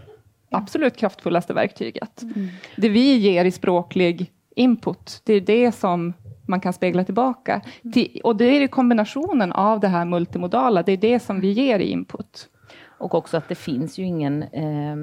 absolut 0.50 0.98
kraftfullaste 0.98 1.54
verktyget. 1.54 2.22
Mm. 2.22 2.48
Det 2.78 2.90
vi 2.90 3.18
ger 3.18 3.46
i 3.46 3.52
språklig 3.52 4.32
input, 4.56 5.22
det 5.26 5.34
är 5.34 5.42
det 5.42 5.72
som 5.72 6.14
man 6.48 6.60
kan 6.60 6.74
spegla 6.74 7.04
tillbaka. 7.04 7.62
Mm. 7.84 8.08
Och 8.24 8.36
det 8.36 8.46
är 8.46 8.68
kombinationen 8.68 9.52
av 9.52 9.80
det 9.80 9.88
här 9.88 10.06
multimodala, 10.06 10.84
det 10.84 10.92
är 10.92 10.98
det 10.98 11.20
som 11.20 11.40
vi 11.42 11.52
ger 11.52 11.80
i 11.80 11.92
input. 11.92 12.50
Och 12.86 13.16
också 13.16 13.38
att 13.38 13.50
det 13.50 13.56
finns 13.56 13.98
ju 13.98 14.04
ingen 14.04 14.44
eh, 14.44 14.96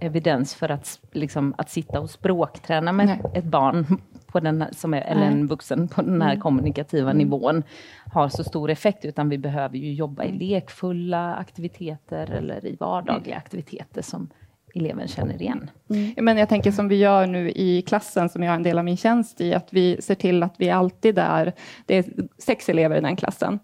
evidens 0.00 0.54
för 0.54 0.68
att, 0.68 1.00
liksom, 1.12 1.54
att 1.58 1.70
sitta 1.70 2.00
och 2.00 2.10
språkträna 2.10 2.92
med 2.92 3.06
Nej. 3.06 3.20
ett 3.34 3.44
barn 3.44 3.86
på 4.26 4.40
den 4.40 4.62
här, 4.62 4.70
som 4.72 4.94
är, 4.94 5.00
eller 5.00 5.22
en 5.22 5.46
vuxen 5.46 5.88
på 5.88 6.02
den 6.02 6.22
här 6.22 6.30
mm. 6.30 6.40
kommunikativa 6.40 7.10
mm. 7.10 7.18
nivån 7.18 7.62
har 8.12 8.28
så 8.28 8.44
stor 8.44 8.70
effekt, 8.70 9.04
utan 9.04 9.28
vi 9.28 9.38
behöver 9.38 9.76
ju 9.76 9.92
jobba 9.92 10.24
i 10.24 10.32
lekfulla 10.32 11.34
aktiviteter 11.34 12.30
eller 12.30 12.66
i 12.66 12.76
vardagliga 12.80 13.36
aktiviteter 13.36 14.02
som 14.02 14.28
eleven 14.80 15.08
känner 15.08 15.42
igen. 15.42 15.70
Mm. 15.90 16.24
Men 16.24 16.36
jag 16.38 16.48
tänker 16.48 16.72
som 16.72 16.88
vi 16.88 16.96
gör 16.96 17.26
nu 17.26 17.50
i 17.50 17.82
klassen, 17.82 18.28
som 18.28 18.42
jag 18.42 18.52
är 18.52 18.56
en 18.56 18.62
del 18.62 18.78
av 18.78 18.84
min 18.84 18.96
tjänst 18.96 19.40
i, 19.40 19.54
att 19.54 19.68
vi 19.70 20.02
ser 20.02 20.14
till 20.14 20.42
att 20.42 20.54
vi 20.58 20.70
alltid 20.70 21.18
är, 21.18 21.52
det 21.86 21.94
är 21.94 22.04
sex 22.38 22.68
elever 22.68 22.96
i 22.96 23.00
den 23.00 23.16
klassen. 23.16 23.58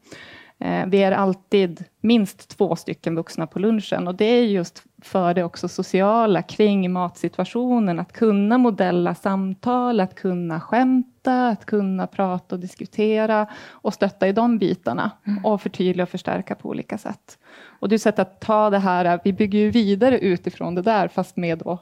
Eh, 0.58 0.86
vi 0.86 1.02
är 1.02 1.12
alltid 1.12 1.84
minst 2.00 2.48
två 2.48 2.76
stycken 2.76 3.14
vuxna 3.14 3.46
på 3.46 3.58
lunchen 3.58 4.08
och 4.08 4.14
det 4.14 4.24
är 4.24 4.44
just 4.44 4.82
för 5.04 5.34
det 5.34 5.44
också 5.44 5.68
sociala 5.68 6.42
kring 6.42 6.92
matsituationen, 6.92 7.98
att 7.98 8.12
kunna 8.12 8.58
modella 8.58 9.14
samtal, 9.14 10.00
att 10.00 10.14
kunna 10.14 10.60
skämta, 10.60 11.48
att 11.48 11.64
kunna 11.64 12.06
prata 12.06 12.54
och 12.54 12.60
diskutera 12.60 13.46
och 13.68 13.94
stötta 13.94 14.28
i 14.28 14.32
de 14.32 14.58
bitarna 14.58 15.10
mm. 15.26 15.44
och 15.44 15.62
förtydliga 15.62 16.02
och 16.02 16.08
förstärka 16.08 16.54
på 16.54 16.68
olika 16.68 16.98
sätt. 16.98 17.38
Och 17.80 17.88
det 17.88 17.94
är 17.94 17.96
ett 17.96 18.02
sätt 18.02 18.18
att 18.18 18.40
ta 18.40 18.70
det 18.70 18.78
här, 18.78 19.20
vi 19.24 19.32
bygger 19.32 19.58
ju 19.58 19.70
vidare 19.70 20.18
utifrån 20.18 20.74
det 20.74 20.82
där, 20.82 21.08
fast 21.08 21.36
med 21.36 21.58
då 21.58 21.78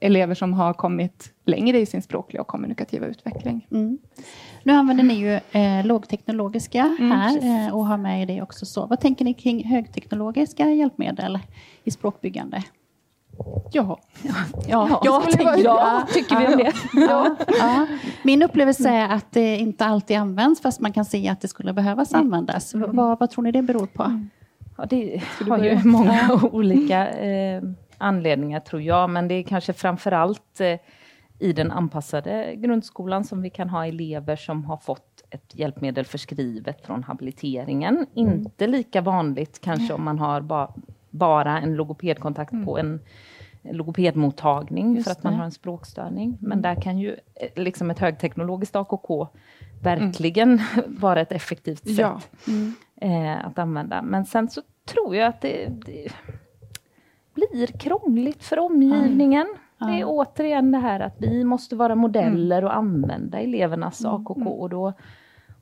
elever 0.00 0.34
som 0.34 0.52
har 0.52 0.72
kommit 0.72 1.32
längre 1.44 1.78
i 1.78 1.86
sin 1.86 2.02
språkliga 2.02 2.40
och 2.40 2.46
kommunikativa 2.46 3.06
utveckling. 3.06 3.66
Mm. 3.70 3.98
Nu 4.62 4.72
använder 4.72 5.04
ni 5.04 5.14
ju 5.14 5.40
eh, 5.60 5.86
lågteknologiska 5.86 6.96
mm, 6.98 7.10
här 7.10 7.66
eh, 7.66 7.74
och 7.74 7.86
har 7.86 7.96
med 7.96 8.28
det 8.28 8.42
också. 8.42 8.66
Så. 8.66 8.86
Vad 8.86 9.00
tänker 9.00 9.24
ni 9.24 9.34
kring 9.34 9.64
högteknologiska 9.64 10.70
hjälpmedel 10.70 11.38
i 11.84 11.90
språkbyggande? 11.90 12.64
Ja. 13.72 13.98
Ja, 14.22 14.34
ja, 14.68 15.00
ja, 15.04 15.22
tänk, 15.32 15.64
ja 15.64 16.06
tycker 16.12 16.38
vi 16.38 16.46
om 16.46 16.56
det. 16.56 16.72
Ja, 16.92 17.36
ja. 17.46 17.86
Min 18.22 18.42
upplevelse 18.42 18.88
är 18.88 19.08
att 19.08 19.32
det 19.32 19.56
inte 19.56 19.84
alltid 19.84 20.16
används 20.16 20.60
fast 20.60 20.80
man 20.80 20.92
kan 20.92 21.04
se 21.04 21.28
att 21.28 21.40
det 21.40 21.48
skulle 21.48 21.72
behövas 21.72 22.12
mm. 22.12 22.24
användas. 22.24 22.74
Mm. 22.74 22.96
Vad, 22.96 23.18
vad, 23.18 23.30
tror 23.30 23.44
ni 23.44 23.52
det 23.52 23.62
beror 23.62 23.86
på? 23.86 24.02
Mm. 24.02 24.30
Ja, 24.76 24.86
det 24.90 25.22
har 25.48 25.58
ju 25.58 25.84
många 25.84 26.40
olika 26.52 27.08
eh, 27.08 27.62
anledningar 27.98 28.60
tror 28.60 28.82
jag, 28.82 29.10
men 29.10 29.28
det 29.28 29.34
är 29.34 29.42
kanske 29.42 29.72
framför 29.72 30.12
allt 30.12 30.60
eh, 30.60 30.76
i 31.38 31.52
den 31.52 31.70
anpassade 31.70 32.54
grundskolan 32.56 33.24
som 33.24 33.42
vi 33.42 33.50
kan 33.50 33.68
ha 33.68 33.86
elever 33.86 34.36
som 34.36 34.64
har 34.64 34.76
fått 34.76 35.24
ett 35.30 35.54
hjälpmedel 35.54 36.04
förskrivet 36.04 36.86
från 36.86 37.02
habiliteringen. 37.04 37.94
Mm. 37.94 38.06
Inte 38.14 38.66
lika 38.66 39.00
vanligt 39.00 39.60
kanske 39.60 39.94
om 39.94 40.04
man 40.04 40.18
har 40.18 40.40
ba 40.40 40.68
bara 41.10 41.60
en 41.60 41.74
logopedkontakt 41.74 42.52
mm. 42.52 42.64
på 42.64 42.78
en 42.78 43.00
logopedmottagning 43.62 44.94
Just 44.94 45.04
för 45.04 45.12
att 45.12 45.22
man 45.22 45.34
har 45.34 45.44
en 45.44 45.52
språkstörning. 45.52 46.38
Men 46.40 46.58
mm. 46.58 46.62
där 46.62 46.82
kan 46.82 46.98
ju 46.98 47.16
eh, 47.34 47.62
liksom 47.62 47.90
ett 47.90 47.98
högteknologiskt 47.98 48.76
AKK 48.76 49.28
verkligen 49.82 50.48
mm. 50.48 50.96
vara 51.00 51.20
ett 51.20 51.32
effektivt 51.32 51.84
sätt 51.84 51.98
ja. 51.98 52.20
mm. 52.48 52.74
eh, 53.00 53.46
att 53.46 53.58
använda. 53.58 54.02
Men 54.02 54.26
sen 54.26 54.48
så 54.48 54.62
tror 54.84 55.16
jag 55.16 55.28
att 55.28 55.40
det, 55.40 55.68
det 55.86 56.08
blir 57.52 57.66
krångligt 57.66 58.44
för 58.44 58.58
omgivningen. 58.58 59.46
Mm. 59.80 59.92
Det 59.92 60.00
är 60.00 60.04
återigen 60.06 60.72
det 60.72 60.78
här 60.78 61.00
att 61.00 61.14
vi 61.18 61.44
måste 61.44 61.76
vara 61.76 61.94
modeller 61.94 62.64
och 62.64 62.76
använda 62.76 63.38
elevernas 63.40 64.00
mm. 64.00 64.14
AKK 64.14 64.50
och 64.50 64.70
då 64.70 64.92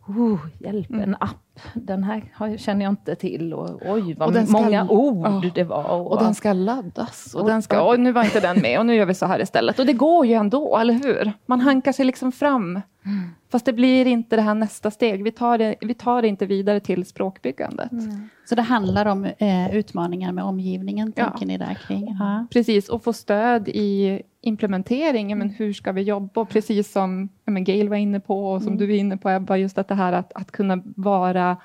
Oh, 0.09 0.39
hjälp, 0.59 0.91
mm. 0.91 1.03
en 1.03 1.17
app. 1.21 1.61
Den 1.75 2.05
här 2.05 2.57
känner 2.59 2.85
jag 2.85 2.93
inte 2.93 3.15
till. 3.15 3.55
Och, 3.55 3.81
oj, 3.87 4.15
vad 4.15 4.51
många 4.51 4.85
ska, 4.85 4.95
ord 4.95 5.27
oh, 5.27 5.47
det 5.55 5.65
var. 5.65 5.91
Och, 5.91 6.13
och 6.13 6.23
den 6.23 6.35
ska 6.35 6.53
laddas. 6.53 7.35
Och, 7.35 7.41
och 7.41 7.47
den 7.47 7.63
ska, 7.63 7.83
och 7.83 8.01
nu 8.01 8.13
var 8.13 8.25
inte 8.25 8.41
den 8.41 8.61
med 8.61 8.79
och 8.79 8.87
nu 8.87 8.95
gör 8.95 9.07
vi 9.07 9.15
så 9.15 9.27
här 9.27 9.41
istället. 9.41 9.79
Och 9.79 9.87
det 9.87 9.93
går 9.93 10.27
ju 10.27 10.35
ändå, 10.35 10.77
eller 10.77 10.95
hur? 10.95 11.33
Man 11.47 11.61
hankar 11.61 11.93
sig 11.93 12.05
liksom 12.05 12.33
fram. 12.33 12.81
Mm. 13.05 13.31
Fast 13.53 13.67
det 13.67 13.73
blir 13.73 14.07
inte 14.07 14.37
det 14.37 14.43
här 14.43 14.55
nästa 14.55 14.91
steg. 14.91 15.25
Vi 15.25 15.33
tar 15.33 15.59
det, 15.59 15.75
vi 15.81 15.95
tar 15.95 16.23
det 16.23 16.29
inte 16.29 16.47
vidare 16.47 16.81
till 16.81 17.07
språkbyggandet. 17.07 17.93
Mm. 17.93 18.29
Så 18.45 18.55
det 18.55 18.63
handlar 18.63 19.07
om 19.07 19.25
eh, 19.25 19.77
utmaningar 19.77 20.33
med 20.33 20.45
omgivningen, 20.45 21.13
ja. 21.17 21.25
tänker 21.25 21.47
ni 21.47 21.59
där 21.59 21.75
kring? 21.75 22.17
Ja. 22.19 22.47
Precis, 22.51 22.89
och 22.89 23.05
få 23.05 23.13
stöd 23.13 23.69
i 23.69 24.23
implementeringen. 24.41 25.39
Men 25.39 25.51
hur 25.51 25.73
ska 25.73 25.93
vi 25.93 26.03
jobba? 26.03 26.41
Och 26.41 26.49
precis 26.49 26.93
som 26.93 27.29
men 27.45 27.65
Gail 27.65 27.89
var 27.89 27.97
inne 27.97 28.21
på 28.21 28.53
och 28.53 28.63
som 28.63 28.73
mm. 28.73 28.79
du 28.79 28.95
är 28.95 28.99
inne 28.99 29.17
på 29.17 29.31
Ebba, 29.31 29.57
just 29.57 29.79
att 29.79 29.89
det 29.89 29.95
här 29.95 30.13
att, 30.13 30.33
att 30.35 30.51
kunna 30.51 30.83
vara 30.85 31.57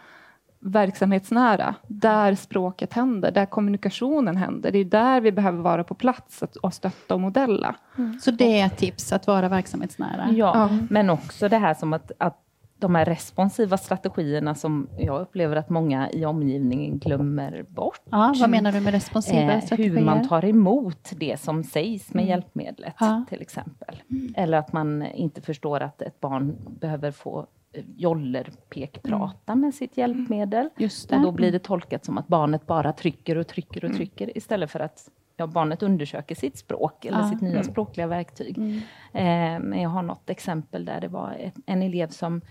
verksamhetsnära, 0.62 1.76
där 1.88 2.36
språket 2.36 2.94
händer, 2.94 3.32
där 3.32 3.46
kommunikationen 3.46 4.38
händer. 4.38 4.72
Det 4.72 4.80
är 4.80 4.86
där 4.86 5.22
vi 5.22 5.32
behöver 5.32 5.60
vara 5.60 5.84
på 5.84 5.94
plats 5.96 6.44
att, 6.44 6.56
och 6.56 6.74
stötta 6.74 7.14
och 7.14 7.22
modella. 7.22 7.76
Mm. 7.98 8.20
Så 8.20 8.32
det 8.32 8.60
är 8.60 8.66
ett 8.66 8.78
tips, 8.78 9.14
att 9.14 9.28
vara 9.28 9.50
verksamhetsnära? 9.50 10.30
Ja, 10.32 10.68
mm. 10.70 10.88
men 10.90 11.10
också 11.10 11.50
det 11.50 11.58
här 11.58 11.74
som 11.74 11.94
att, 11.94 12.12
att 12.18 12.38
de 12.82 12.96
här 12.96 13.06
responsiva 13.06 13.78
strategierna 13.78 14.56
som 14.56 14.88
jag 14.98 15.22
upplever 15.22 15.56
att 15.56 15.70
många 15.70 16.10
i 16.12 16.26
omgivningen 16.26 17.00
glömmer 17.00 17.66
bort. 17.68 18.02
Ja, 18.10 18.34
vad 18.40 18.50
menar 18.50 18.72
du 18.72 18.80
med 18.80 18.94
responsiva 18.94 19.54
eh, 19.54 19.62
strategier? 19.62 19.96
Hur 19.96 20.06
man 20.06 20.28
tar 20.28 20.46
emot 20.46 21.12
det 21.16 21.40
som 21.40 21.64
sägs 21.64 22.14
med 22.14 22.22
mm. 22.22 22.30
hjälpmedlet 22.30 22.96
ja. 23.00 23.26
till 23.30 23.42
exempel. 23.42 24.02
Mm. 24.10 24.34
Eller 24.38 24.58
att 24.58 24.74
man 24.74 25.06
inte 25.06 25.42
förstår 25.42 25.80
att 25.80 26.02
ett 26.02 26.20
barn 26.20 26.58
behöver 26.80 27.12
få 27.12 27.48
joller 27.96 28.52
pekprata 28.70 29.52
mm. 29.52 29.62
med 29.62 29.74
sitt 29.74 29.98
hjälpmedel. 29.98 30.70
Och 31.12 31.22
då 31.22 31.32
blir 31.32 31.52
det 31.52 31.60
tolkat 31.60 32.06
som 32.06 32.18
att 32.18 32.28
barnet 32.28 32.68
bara 32.68 32.94
trycker 32.94 33.38
och 33.38 33.48
trycker 33.48 33.84
och 33.84 33.90
mm. 33.90 33.98
trycker 33.98 34.38
istället 34.38 34.72
för 34.72 34.80
att 34.80 35.10
ja, 35.38 35.48
barnet 35.48 35.84
undersöker 35.84 36.36
sitt 36.36 36.58
språk 36.58 37.06
eller 37.06 37.20
ja. 37.20 37.30
sitt 37.30 37.42
nya 37.42 37.52
mm. 37.52 37.64
språkliga 37.64 38.08
verktyg. 38.08 38.58
Mm. 38.58 39.74
Eh, 39.74 39.82
jag 39.82 39.90
har 39.90 40.02
något 40.02 40.30
exempel 40.30 40.86
där 40.86 41.02
det 41.02 41.08
var 41.08 41.36
ett, 41.40 41.56
en 41.66 41.82
elev 41.82 42.08
som 42.08 42.42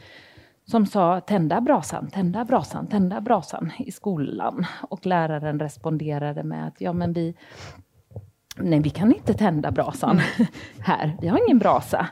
som 0.65 0.87
sa 0.87 1.21
tända 1.21 1.61
brasan, 1.61 2.11
tända 2.11 2.45
brasan, 2.45 2.87
tända 2.87 3.21
brasan 3.21 3.73
i 3.79 3.93
skolan. 3.93 4.67
Och 4.83 5.07
läraren 5.07 5.61
responderade 5.61 6.43
med 6.43 6.67
att 6.67 6.81
ja 6.81 6.93
men 6.93 7.13
vi, 7.13 7.35
nej 8.57 8.81
vi 8.81 8.91
kan 8.91 9.15
inte 9.15 9.35
tända 9.35 9.71
brasan 9.71 10.11
mm. 10.11 10.51
här, 10.81 11.17
vi 11.21 11.29
har 11.29 11.47
ingen 11.47 11.59
brasa. 11.59 12.07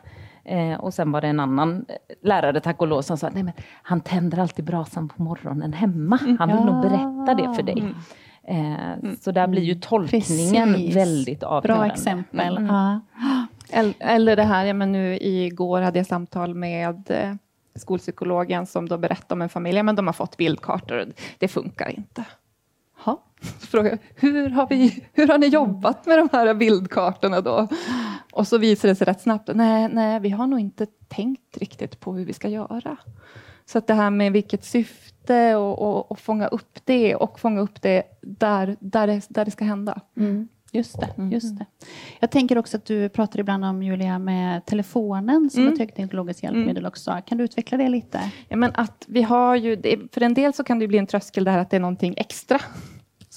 Eh, 0.48 0.80
och 0.80 0.94
sen 0.94 1.12
var 1.12 1.20
det 1.20 1.28
en 1.28 1.40
annan 1.40 1.84
eh, 1.88 1.94
lärare, 2.22 2.60
tack 2.60 2.80
och 2.80 2.88
lov, 2.88 3.02
som 3.02 3.18
sa 3.18 3.30
nej 3.34 3.42
men 3.42 3.52
han 3.82 4.00
tänder 4.00 4.38
alltid 4.38 4.64
brasan 4.64 5.08
på 5.08 5.22
morgonen 5.22 5.72
hemma. 5.72 6.18
Mm. 6.22 6.36
Han 6.38 6.48
vill 6.48 6.56
ja. 6.56 6.64
nog 6.64 6.82
berätta 6.82 7.34
det 7.34 7.54
för 7.54 7.62
dig. 7.62 7.78
Mm. 7.80 7.94
Eh, 8.44 8.92
mm. 8.92 9.16
Så 9.20 9.30
där 9.30 9.46
blir 9.46 9.62
ju 9.62 9.74
tolkningen 9.74 10.72
Precis. 10.72 10.96
väldigt 10.96 11.42
avgörande. 11.42 11.84
Bra 11.84 11.94
exempel. 11.94 12.56
Mm. 12.56 12.66
Ja. 12.66 13.00
Eller 13.98 14.36
det 14.36 14.42
här, 14.42 14.64
ja, 14.64 14.74
men 14.74 14.92
nu 14.92 15.18
igår 15.20 15.80
hade 15.80 15.98
jag 15.98 16.06
samtal 16.06 16.54
med 16.54 17.10
eh, 17.10 17.34
skolpsykologen 17.74 18.66
som 18.66 18.88
då 18.88 18.98
berättade 18.98 19.34
om 19.34 19.42
en 19.42 19.48
familj, 19.48 19.82
men 19.82 19.96
de 19.96 20.06
har 20.06 20.14
fått 20.14 20.36
bildkartor, 20.36 21.06
det 21.38 21.48
funkar 21.48 21.88
inte. 21.96 22.24
Ha? 23.42 23.48
Fråga, 23.60 23.98
hur, 24.14 24.50
har 24.50 24.66
vi, 24.68 25.04
hur 25.12 25.28
har 25.28 25.38
ni 25.38 25.46
jobbat 25.46 26.06
med 26.06 26.18
de 26.18 26.28
här 26.32 26.54
bildkartorna 26.54 27.40
då? 27.40 27.68
Och 28.32 28.48
så 28.48 28.58
visar 28.58 28.88
det 28.88 28.94
sig 28.94 29.04
rätt 29.04 29.20
snabbt, 29.20 29.50
nej, 29.54 29.88
nej, 29.92 30.20
vi 30.20 30.30
har 30.30 30.46
nog 30.46 30.60
inte 30.60 30.86
tänkt 31.08 31.56
riktigt 31.56 32.00
på 32.00 32.14
hur 32.14 32.24
vi 32.24 32.32
ska 32.32 32.48
göra. 32.48 32.96
Så 33.66 33.78
att 33.78 33.86
det 33.86 33.94
här 33.94 34.10
med 34.10 34.32
vilket 34.32 34.64
syfte 34.64 35.56
och, 35.56 35.78
och, 35.82 36.10
och 36.10 36.18
fånga 36.18 36.46
upp 36.46 36.78
det 36.84 37.14
och 37.14 37.40
fånga 37.40 37.60
upp 37.60 37.82
det 37.82 38.02
där, 38.22 38.76
där, 38.80 39.06
det, 39.06 39.26
där 39.28 39.44
det 39.44 39.50
ska 39.50 39.64
hända. 39.64 40.00
Mm. 40.16 40.48
Just 40.72 41.00
det, 41.00 41.14
mm. 41.18 41.32
just 41.32 41.58
det. 41.58 41.66
Jag 42.20 42.30
tänker 42.30 42.58
också 42.58 42.76
att 42.76 42.84
du 42.84 43.08
pratar 43.08 43.40
ibland 43.40 43.64
om, 43.64 43.82
Julia, 43.82 44.18
med 44.18 44.66
telefonen 44.66 45.50
som 45.50 45.62
mm. 45.62 45.72
ett 45.72 45.78
högteknologiskt 45.78 46.42
mm. 46.42 46.54
hjälpmedel 46.54 46.86
också. 46.86 47.22
Kan 47.26 47.38
du 47.38 47.44
utveckla 47.44 47.78
det 47.78 47.88
lite? 47.88 48.32
Ja, 48.48 48.56
men 48.56 48.70
att 48.74 49.04
vi 49.08 49.22
har 49.22 49.56
ju, 49.56 49.82
för 50.12 50.20
en 50.20 50.34
del 50.34 50.52
så 50.52 50.64
kan 50.64 50.78
det 50.78 50.88
bli 50.88 50.98
en 50.98 51.06
tröskel 51.06 51.44
det 51.44 51.50
här 51.50 51.58
att 51.58 51.70
det 51.70 51.76
är 51.76 51.80
någonting 51.80 52.14
extra 52.16 52.60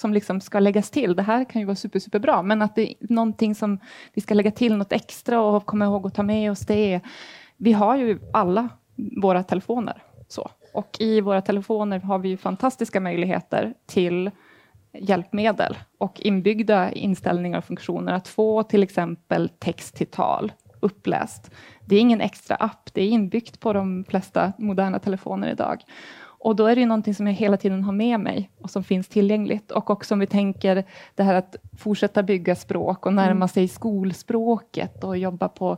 som 0.01 0.13
liksom 0.13 0.41
ska 0.41 0.59
läggas 0.59 0.89
till. 0.89 1.15
Det 1.15 1.23
här 1.23 1.45
kan 1.45 1.61
ju 1.61 1.65
vara 1.65 1.75
super, 1.75 1.99
superbra, 1.99 2.41
men 2.41 2.61
att 2.61 2.75
det 2.75 2.91
är 2.91 2.95
någonting 2.99 3.55
som 3.55 3.79
vi 4.13 4.21
ska 4.21 4.33
lägga 4.33 4.51
till 4.51 4.77
något 4.77 4.91
extra 4.91 5.41
och 5.41 5.65
komma 5.65 5.85
ihåg 5.85 6.07
att 6.07 6.13
ta 6.13 6.23
med 6.23 6.51
oss 6.51 6.59
det. 6.59 6.93
är... 6.93 7.01
Vi 7.57 7.73
har 7.73 7.97
ju 7.97 8.19
alla 8.33 8.69
våra 9.21 9.43
telefoner 9.43 10.03
så. 10.27 10.49
Och 10.73 10.97
i 10.99 11.21
våra 11.21 11.41
telefoner 11.41 11.99
har 11.99 12.19
vi 12.19 12.29
ju 12.29 12.37
fantastiska 12.37 12.99
möjligheter 12.99 13.73
till 13.85 14.31
hjälpmedel 14.93 15.77
och 15.97 16.21
inbyggda 16.21 16.91
inställningar 16.91 17.57
och 17.57 17.65
funktioner. 17.65 18.13
Att 18.13 18.27
få 18.27 18.63
till 18.63 18.83
exempel 18.83 19.49
text 19.49 19.95
till 19.95 20.07
tal 20.07 20.51
uppläst. 20.79 21.51
Det 21.85 21.95
är 21.95 21.99
ingen 21.99 22.21
extra 22.21 22.55
app, 22.55 22.89
det 22.93 23.01
är 23.01 23.09
inbyggt 23.09 23.59
på 23.59 23.73
de 23.73 24.05
flesta 24.09 24.53
moderna 24.57 24.99
telefoner 24.99 25.51
idag. 25.51 25.83
Och 26.43 26.55
då 26.55 26.65
är 26.65 26.75
det 26.75 26.85
någonting 26.85 27.15
som 27.15 27.27
jag 27.27 27.33
hela 27.33 27.57
tiden 27.57 27.83
har 27.83 27.93
med 27.93 28.19
mig 28.19 28.49
och 28.61 28.69
som 28.69 28.83
finns 28.83 29.07
tillgängligt. 29.07 29.71
Och 29.71 29.89
också 29.89 30.13
om 30.13 30.19
vi 30.19 30.27
tänker 30.27 30.83
det 31.15 31.23
här 31.23 31.35
att 31.35 31.55
fortsätta 31.77 32.23
bygga 32.23 32.55
språk 32.55 33.05
och 33.05 33.13
närma 33.13 33.31
mm. 33.31 33.47
sig 33.47 33.67
skolspråket 33.67 35.03
och 35.03 35.17
jobba 35.17 35.47
på, 35.47 35.77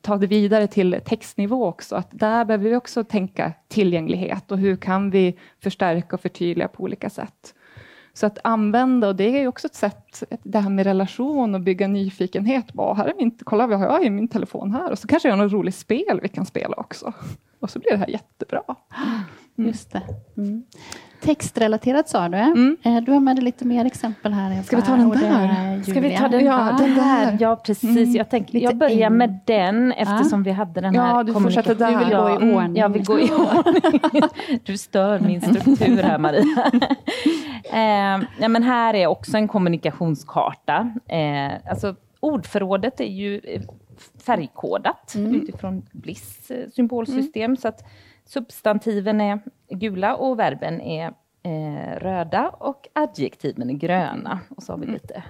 ta 0.00 0.16
det 0.16 0.26
vidare 0.26 0.66
till 0.66 1.00
textnivå 1.04 1.66
också. 1.66 1.96
Att 1.96 2.08
där 2.10 2.44
behöver 2.44 2.70
vi 2.70 2.76
också 2.76 3.04
tänka 3.04 3.52
tillgänglighet 3.68 4.52
och 4.52 4.58
hur 4.58 4.76
kan 4.76 5.10
vi 5.10 5.38
förstärka 5.62 6.16
och 6.16 6.20
förtydliga 6.20 6.68
på 6.68 6.82
olika 6.82 7.10
sätt. 7.10 7.54
Så 8.14 8.26
att 8.26 8.38
använda, 8.44 9.08
och 9.08 9.16
det 9.16 9.42
är 9.42 9.48
också 9.48 9.66
ett 9.66 9.74
sätt, 9.74 10.22
det 10.42 10.58
här 10.58 10.70
med 10.70 10.86
relation 10.86 11.54
och 11.54 11.60
bygga 11.60 11.88
nyfikenhet. 11.88 12.72
Bara, 12.72 12.94
här 12.94 13.08
är 13.08 13.14
min, 13.14 13.38
kolla 13.44 13.66
vad 13.66 13.80
jag 13.80 13.90
har 13.90 14.04
i 14.04 14.10
min 14.10 14.28
telefon 14.28 14.72
här. 14.72 14.90
Och 14.90 14.98
så 14.98 15.08
kanske 15.08 15.28
jag 15.28 15.36
har 15.36 15.44
något 15.44 15.52
roligt 15.52 15.74
spel 15.74 16.20
vi 16.22 16.28
kan 16.28 16.46
spela 16.46 16.76
också. 16.76 17.12
Och 17.60 17.70
så 17.70 17.78
blir 17.78 17.90
det 17.90 17.96
här 17.96 18.10
jättebra. 18.10 18.62
Mm. 19.58 19.68
Just 19.68 19.92
det. 19.92 20.02
Mm. 20.36 20.64
Textrelaterat 21.22 22.08
sa 22.08 22.28
du. 22.28 22.36
Mm. 22.36 22.76
Eh, 22.82 22.96
du 22.96 23.12
har 23.12 23.20
med 23.20 23.36
dig 23.36 23.44
lite 23.44 23.64
mer 23.64 23.84
exempel 23.84 24.32
här. 24.32 24.62
Ska 24.62 24.76
vi 24.76 24.82
ta 24.82 24.96
den 24.96 25.10
där? 25.10 25.82
Ska 25.82 26.00
vi 26.00 26.16
ta 26.16 26.28
den 26.28 26.44
ja, 26.44 26.76
den 26.78 26.94
där? 26.94 27.36
Ja, 27.40 27.56
precis. 27.56 27.96
Mm. 27.96 28.12
Jag, 28.12 28.30
tänker, 28.30 28.58
jag 28.58 28.76
börjar 28.76 29.10
med 29.10 29.38
den 29.44 29.92
eftersom 29.92 30.40
ja. 30.40 30.44
vi 30.44 30.50
hade 30.50 30.80
den 30.80 30.96
här 30.96 31.16
Ja, 31.16 31.22
du 31.22 31.32
fortsätter 31.32 31.74
där. 31.74 31.90
Du 31.90 31.98
vill 31.98 32.16
gå 32.16 32.30
i 32.30 32.54
ordning. 32.54 32.76
Jag 32.76 32.88
vill 32.88 33.04
gå 33.04 33.20
i 33.20 33.30
ordning. 33.32 34.22
Du 34.64 34.78
stör 34.78 35.20
min 35.20 35.40
struktur 35.40 36.02
här, 36.02 36.18
Maria. 36.18 36.70
eh, 37.72 38.28
ja, 38.40 38.48
men 38.48 38.62
här 38.62 38.94
är 38.94 39.06
också 39.06 39.36
en 39.36 39.48
kommunikationskarta. 39.48 40.94
Eh, 41.08 41.70
alltså, 41.70 41.94
ordförrådet 42.20 43.00
är 43.00 43.04
ju 43.04 43.40
färgkodat 44.26 45.14
mm. 45.14 45.34
utifrån 45.34 45.82
Bliss 45.92 46.50
symbolsystem. 46.74 47.44
Mm. 47.44 47.56
Så 47.56 47.68
att 47.68 47.84
substantiven 48.24 49.20
är 49.20 49.40
gula 49.70 50.16
och 50.16 50.38
verben 50.38 50.80
är 50.80 51.14
eh, 51.42 51.98
röda 51.98 52.48
och 52.48 52.88
adjektiven 52.92 53.70
är 53.70 53.74
gröna. 53.74 54.40
Och 54.48 54.62
så 54.62 54.72
har 54.72 54.78
vi 54.78 54.84
mm. 54.84 54.94
lite 54.94 55.22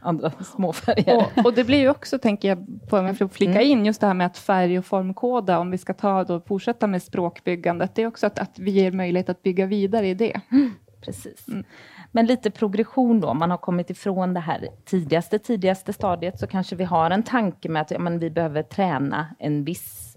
andra 0.00 0.30
småfärger. 0.30 1.16
Och, 1.16 1.44
och, 1.44 1.54
det 1.54 1.64
blir 1.64 1.78
ju 1.78 1.88
också, 1.88 2.18
tänker 2.18 2.48
jag, 2.48 2.66
på, 2.88 2.98
om 2.98 3.06
jag 3.06 3.18
får 3.18 3.28
flika 3.28 3.52
mm. 3.52 3.66
in, 3.66 3.86
just 3.86 4.00
det 4.00 4.06
här 4.06 4.14
med 4.14 4.26
att 4.26 4.38
färg 4.38 4.78
och 4.78 4.84
formkoda, 4.84 5.58
om 5.58 5.70
vi 5.70 5.78
ska 5.78 5.94
ta 5.94 6.24
då, 6.24 6.40
fortsätta 6.40 6.86
med 6.86 7.02
språkbyggandet, 7.02 7.94
det 7.94 8.02
är 8.02 8.06
också 8.06 8.26
att, 8.26 8.38
att 8.38 8.58
vi 8.58 8.70
ger 8.70 8.92
möjlighet 8.92 9.28
att 9.28 9.42
bygga 9.42 9.66
vidare 9.66 10.08
i 10.08 10.14
det. 10.14 10.40
Mm. 10.52 10.70
Precis. 11.00 11.48
Mm. 11.48 11.64
Men 12.12 12.26
lite 12.26 12.50
progression 12.50 13.20
då, 13.20 13.28
om 13.28 13.38
man 13.38 13.50
har 13.50 13.58
kommit 13.58 13.90
ifrån 13.90 14.34
det 14.34 14.40
här 14.40 14.68
tidigaste, 14.84 15.38
tidigaste 15.38 15.92
stadiet, 15.92 16.38
så 16.38 16.46
kanske 16.46 16.76
vi 16.76 16.84
har 16.84 17.10
en 17.10 17.22
tanke 17.22 17.68
med 17.68 17.82
att 17.82 17.90
ja, 17.90 17.98
men 17.98 18.18
vi 18.18 18.30
behöver 18.30 18.62
träna 18.62 19.26
en 19.38 19.64
viss 19.64 20.15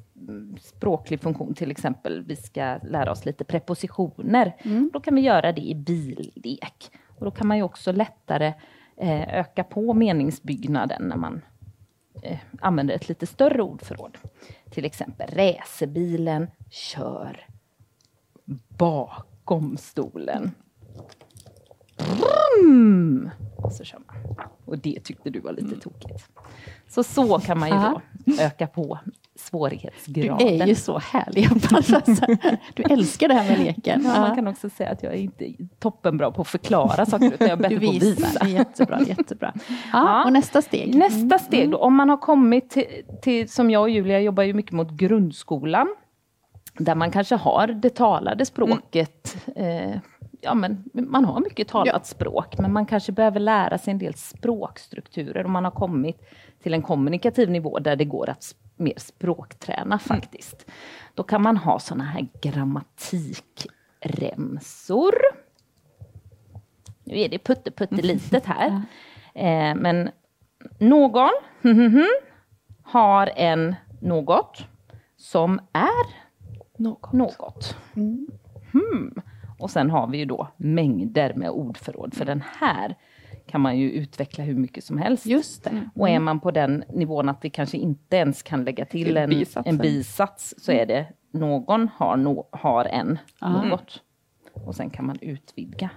språklig 0.62 1.21
funktion, 1.21 1.53
till 1.53 1.71
exempel 1.71 2.24
vi 2.24 2.36
ska 2.36 2.79
lära 2.83 3.12
oss 3.12 3.25
lite 3.25 3.43
prepositioner. 3.43 4.55
Mm. 4.59 4.89
Då 4.93 5.00
kan 5.00 5.15
vi 5.15 5.21
göra 5.21 5.51
det 5.51 5.62
i 5.62 5.75
billek. 5.75 6.91
Och 7.17 7.25
då 7.25 7.31
kan 7.31 7.48
man 7.48 7.57
ju 7.57 7.63
också 7.63 7.91
lättare 7.91 8.53
eh, 8.98 9.39
öka 9.39 9.63
på 9.63 9.93
meningsbyggnaden 9.93 11.03
när 11.03 11.17
man 11.17 11.41
eh, 12.24 12.38
använder 12.62 12.95
ett 12.95 13.09
lite 13.09 13.27
större 13.27 13.62
ordförråd. 13.62 14.17
Till 14.69 14.86
exempel 14.86 15.29
racerbilen 15.29 16.48
kör 16.69 17.45
bakom 18.77 19.77
stolen. 19.77 20.51
Brum! 23.62 23.72
Så 23.72 23.84
kör 23.84 24.00
man. 24.08 24.36
Och 24.66 24.78
det 24.78 25.00
tyckte 25.04 25.30
du 25.30 25.39
var 25.39 25.51
lite 25.51 25.68
mm. 25.68 25.80
tokigt. 25.80 26.30
Så 26.88 27.04
så 27.04 27.39
kan 27.39 27.60
man 27.60 27.70
ju 27.70 27.75
då 27.75 28.01
öka 28.44 28.68
på 28.68 29.00
svårighetsgraden. 29.36 30.38
Du 30.38 30.63
är 30.63 30.68
ju 30.68 30.75
så 30.75 31.00
härlig, 31.00 31.50
Du 32.74 32.84
älskar 32.84 33.28
det 33.28 33.34
här 33.34 33.50
med 33.50 33.60
leken. 33.60 34.01
Ja, 34.06 34.22
man 34.22 34.36
kan 34.36 34.48
också 34.48 34.70
säga 34.70 34.89
att 34.89 35.04
jag 35.04 35.13
är 35.13 35.18
inte 35.18 35.54
toppenbra 35.80 36.32
på 36.32 36.42
att 36.42 36.48
förklara 36.48 37.06
saker, 37.06 37.32
utan 37.34 37.48
jag 37.48 37.60
är 37.60 37.70
bättre 37.70 37.80
på 37.80 37.89
att 37.89 38.04
visa. 38.04 38.48
Jättebra, 38.48 39.01
jättebra. 39.01 39.54
Ja, 39.94 40.25
och 40.25 40.34
nästa 40.34 40.62
steg? 40.62 40.96
Nästa 40.96 41.20
mm. 41.20 41.39
steg, 41.39 41.72
då, 41.72 41.78
om 41.78 41.96
man 41.96 42.10
har 42.10 42.18
kommit 42.18 42.70
till, 42.70 42.86
till, 43.22 43.50
som 43.50 43.70
jag 43.70 43.82
och 43.82 43.89
Julia 43.89 44.20
jobbar 44.20 44.44
ju 44.44 44.54
mycket 44.54 44.72
mot 44.72 44.92
grundskolan, 44.92 45.96
där 46.78 46.96
man 46.96 47.12
kanske 47.12 47.36
har 47.36 47.68
det 47.68 47.89
talade 47.89 48.46
språket 48.46 49.38
mm. 49.56 49.94
eh, 49.94 50.00
ja, 50.41 50.53
men 50.53 50.84
man 50.93 51.25
har 51.25 51.39
mycket 51.39 51.67
talat 51.67 51.93
ja. 51.93 52.00
språk, 52.03 52.58
men 52.58 52.74
man 52.74 52.86
kanske 52.86 53.12
behöver 53.12 53.39
lära 53.39 53.77
sig 53.77 53.91
en 53.91 54.00
del 54.00 54.13
språkstrukturer 54.13 55.43
och 55.43 55.50
man 55.50 55.63
har 55.63 55.72
kommit 55.72 56.22
till 56.63 56.74
en 56.74 56.81
kommunikativ 56.81 57.50
nivå 57.50 57.79
där 57.79 57.96
det 57.96 58.05
går 58.05 58.29
att 58.29 58.55
mer 58.75 58.93
språkträna 58.98 59.81
mm. 59.81 60.00
faktiskt. 60.00 60.53
Mm. 60.53 60.65
Då 61.13 61.24
kan 61.24 61.41
man 61.41 61.58
ha 61.58 61.79
såna 61.79 62.03
här 62.03 62.27
grammatikremsor. 62.41 65.15
Nu 67.03 67.19
är 67.19 67.29
det 67.29 67.39
putte 67.39 67.72
här. 68.46 68.81
Eh, 69.34 69.75
men 69.75 70.10
någon 70.79 71.29
har 72.84 73.31
en 73.36 73.75
något 74.01 74.65
som 75.17 75.60
är 75.74 76.05
något. 76.77 77.13
något. 77.13 77.75
Mm. 77.96 78.27
Hmm. 78.72 79.22
Och 79.60 79.72
sen 79.72 79.89
har 79.89 80.08
vi 80.08 80.18
ju 80.18 80.25
då 80.25 80.48
mängder 80.58 81.34
med 81.34 81.50
ordförråd, 81.50 82.13
för 82.13 82.25
den 82.25 82.44
här 82.60 82.96
kan 83.48 83.62
man 83.62 83.78
ju 83.78 83.92
utveckla 83.92 84.44
hur 84.44 84.56
mycket 84.56 84.84
som 84.84 84.98
helst. 84.98 85.25
Just. 85.25 85.68
Mm. 85.68 85.89
Och 85.96 86.10
är 86.10 86.20
man 86.20 86.39
på 86.39 86.51
den 86.51 86.84
nivån 86.94 87.30
att 87.30 87.46
vi 87.46 87.50
kanske 87.50 87.78
inte 87.78 88.16
ens 88.16 88.44
kan 88.44 88.63
lägga 88.63 88.86
till, 88.86 89.18
en, 89.18 89.46
en 89.66 89.78
bisats, 89.78 90.56
så 90.58 90.72
är 90.72 90.86
det 90.86 91.08
någon 91.32 91.89
har, 91.96 92.18
no, 92.18 92.48
har 92.51 92.86
en 92.86 93.18
Aha. 93.42 93.63
något. 93.63 94.04
Och 94.54 94.75
sen 94.75 94.89
kan 94.89 95.06
man 95.06 95.18
utvidga. 95.22 95.89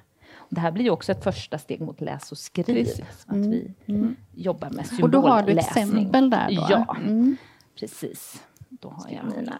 Det 0.48 0.60
här 0.60 0.72
blir 0.72 0.84
ju 0.84 0.90
också 0.90 1.12
ett 1.12 1.24
första 1.24 1.58
steg 1.58 1.80
mot 1.80 2.00
läs 2.00 2.32
och 2.32 2.38
skriv. 2.38 2.64
Precis. 2.64 3.26
Att 3.26 3.36
vi 3.36 3.74
mm. 3.86 4.00
mm. 4.00 4.16
jobbar 4.34 4.70
med 4.70 4.86
symbolläsning. 4.86 5.04
Och 5.04 5.10
då 5.10 5.28
har 5.28 5.42
du 5.42 5.52
exempel 5.52 6.30
där 6.30 6.48
då? 6.48 6.66
Ja, 6.70 6.96
mm. 7.00 7.36
precis. 7.74 8.42
Då 8.68 8.88
har 8.88 9.10
jag 9.10 9.36
mina 9.36 9.58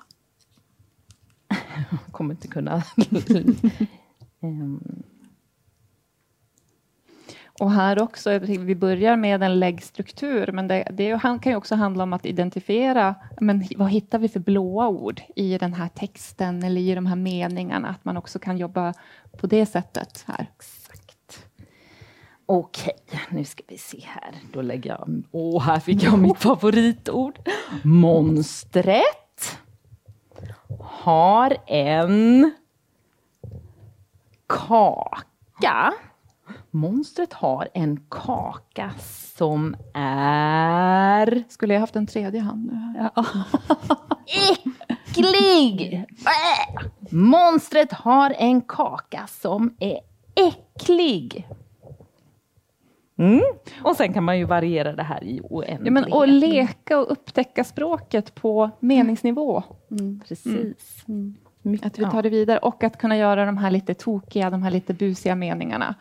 kommer 2.11 2.35
inte 2.35 2.49
kunna... 2.49 2.83
um. 4.43 5.03
Och 7.61 7.71
här 7.71 8.03
också, 8.03 8.39
vi 8.39 8.75
börjar 8.75 9.17
med 9.17 9.43
en 9.43 9.61
läggstruktur, 9.61 10.53
men 10.53 10.69
det, 10.69 10.89
det 10.91 11.21
kan 11.23 11.41
ju 11.45 11.57
också 11.57 11.75
handla 11.75 12.03
om 12.03 12.13
att 12.13 12.27
identifiera, 12.27 13.15
men 13.41 13.65
vad 13.77 13.91
hittar 13.91 14.19
vi 14.19 14.29
för 14.29 14.41
blåa 14.41 14.89
ord 14.89 15.21
i 15.37 15.59
den 15.59 15.75
här 15.75 15.89
texten 15.89 16.63
eller 16.63 16.81
i 16.81 16.95
de 16.95 17.07
här 17.07 17.17
meningarna, 17.17 17.89
att 17.89 18.05
man 18.05 18.17
också 18.17 18.39
kan 18.39 18.59
jobba 18.59 18.95
på 19.39 19.47
det 19.47 19.67
sättet 19.67 20.25
här. 20.27 20.47
Exakt. 20.57 21.47
Okej, 22.47 22.97
nu 23.31 23.45
ska 23.45 23.63
vi 23.69 23.79
se 23.79 24.05
här. 24.07 24.35
Då 24.53 24.63
lägger 24.63 24.91
jag... 24.91 25.23
Åh, 25.31 25.57
oh, 25.57 25.63
här 25.63 25.81
fick 25.81 26.03
jag 26.03 26.19
mitt 26.19 26.39
favoritord. 26.43 27.39
Monstret 27.83 29.59
har 30.81 31.57
en 31.67 32.53
kaka. 34.47 35.93
Monstret 36.71 37.33
har 37.33 37.69
en 37.75 38.07
kaka 38.11 38.91
som 39.37 39.77
är... 39.95 41.45
Skulle 41.49 41.75
jag 41.75 41.81
haft 41.81 41.97
en 41.97 42.07
tredje 42.07 42.41
hand 42.41 42.67
nu? 42.67 42.95
Ja. 43.15 43.25
Äcklig! 44.89 46.05
Monstret 47.11 47.93
har 47.93 48.35
en 48.39 48.61
kaka 48.61 49.27
som 49.27 49.77
är 49.79 49.99
äcklig. 50.35 51.49
Mm. 53.19 53.43
Och 53.83 53.97
sen 53.97 54.13
kan 54.13 54.25
man 54.25 54.39
ju 54.39 54.45
variera 54.45 54.93
det 54.93 55.03
här 55.03 55.25
i 55.25 55.41
oändlighet. 55.43 55.81
Ja, 55.85 55.91
men, 55.91 56.13
och 56.13 56.29
leka 56.29 56.99
och 56.99 57.13
upptäcka 57.13 57.65
språket 57.65 58.35
på 58.35 58.71
meningsnivå. 58.81 59.63
Mm. 59.91 60.21
Precis. 60.29 61.05
Mm. 61.09 61.37
Mm. 61.65 61.81
Att 61.83 61.99
vi 61.99 62.05
tar 62.05 62.23
det 62.23 62.29
vidare 62.29 62.59
och 62.59 62.85
att 62.85 62.99
kunna 62.99 63.17
göra 63.17 63.47
de 63.47 63.57
här 63.57 63.71
lite 63.71 63.95
tokiga, 63.95 64.51
de 64.51 64.63
här 64.63 64.71
lite 64.71 64.95
busiga 64.95 65.35
meningarna. 65.35 65.95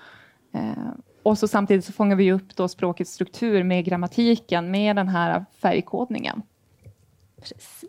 Eh, 0.54 0.92
och 1.24 1.38
så 1.38 1.48
samtidigt 1.48 1.86
så 1.86 1.94
fångar 1.94 2.16
vi 2.16 2.32
upp 2.32 2.56
då 2.56 2.68
språkets 2.68 3.12
struktur 3.12 3.64
med 3.64 3.86
grammatiken, 3.86 4.72
med 4.72 4.96
den 4.96 5.08
här 5.08 5.46
färgkodningen. 5.62 6.42
Precis. 7.42 7.86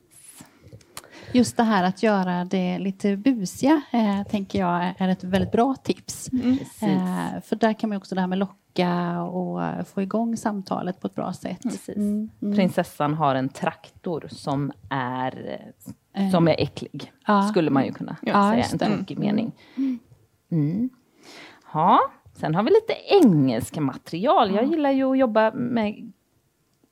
Just 1.32 1.56
det 1.56 1.62
här 1.62 1.84
att 1.84 2.02
göra 2.02 2.44
det 2.44 2.78
lite 2.78 3.16
busiga, 3.16 3.82
eh, 3.92 4.22
tänker 4.22 4.58
jag 4.58 4.94
är 4.98 5.08
ett 5.08 5.24
väldigt 5.24 5.52
bra 5.52 5.74
tips. 5.74 6.30
Mm. 6.32 6.58
Eh, 6.82 7.42
för 7.42 7.56
där 7.56 7.72
kan 7.72 7.88
man 7.88 7.96
också 7.96 8.14
det 8.14 8.20
här 8.20 8.28
med 8.28 8.38
locka 8.38 9.20
och 9.22 9.86
få 9.86 10.02
igång 10.02 10.36
samtalet 10.36 11.00
på 11.00 11.06
ett 11.06 11.14
bra 11.14 11.32
sätt. 11.32 11.88
Mm. 11.88 12.30
Mm. 12.42 12.54
Prinsessan 12.56 13.14
har 13.14 13.34
en 13.34 13.48
traktor 13.48 14.28
som 14.30 14.72
är. 14.90 15.60
Som 16.32 16.48
är 16.48 16.54
äcklig, 16.58 17.12
ja. 17.26 17.42
skulle 17.42 17.70
man 17.70 17.86
ju 17.86 17.92
kunna 17.92 18.16
ja, 18.22 18.50
säga, 18.50 18.88
en 18.90 18.98
tokig 18.98 19.18
mening. 19.18 19.52
Mm. 19.76 19.98
mm. 20.50 20.90
Ja, 21.72 22.00
sen 22.34 22.54
har 22.54 22.62
vi 22.62 22.70
lite 22.70 22.92
engelska 23.22 23.80
material. 23.80 24.54
Jag 24.54 24.64
gillar 24.64 24.90
ju 24.90 25.10
att 25.10 25.18
jobba 25.18 25.50
med 25.50 26.12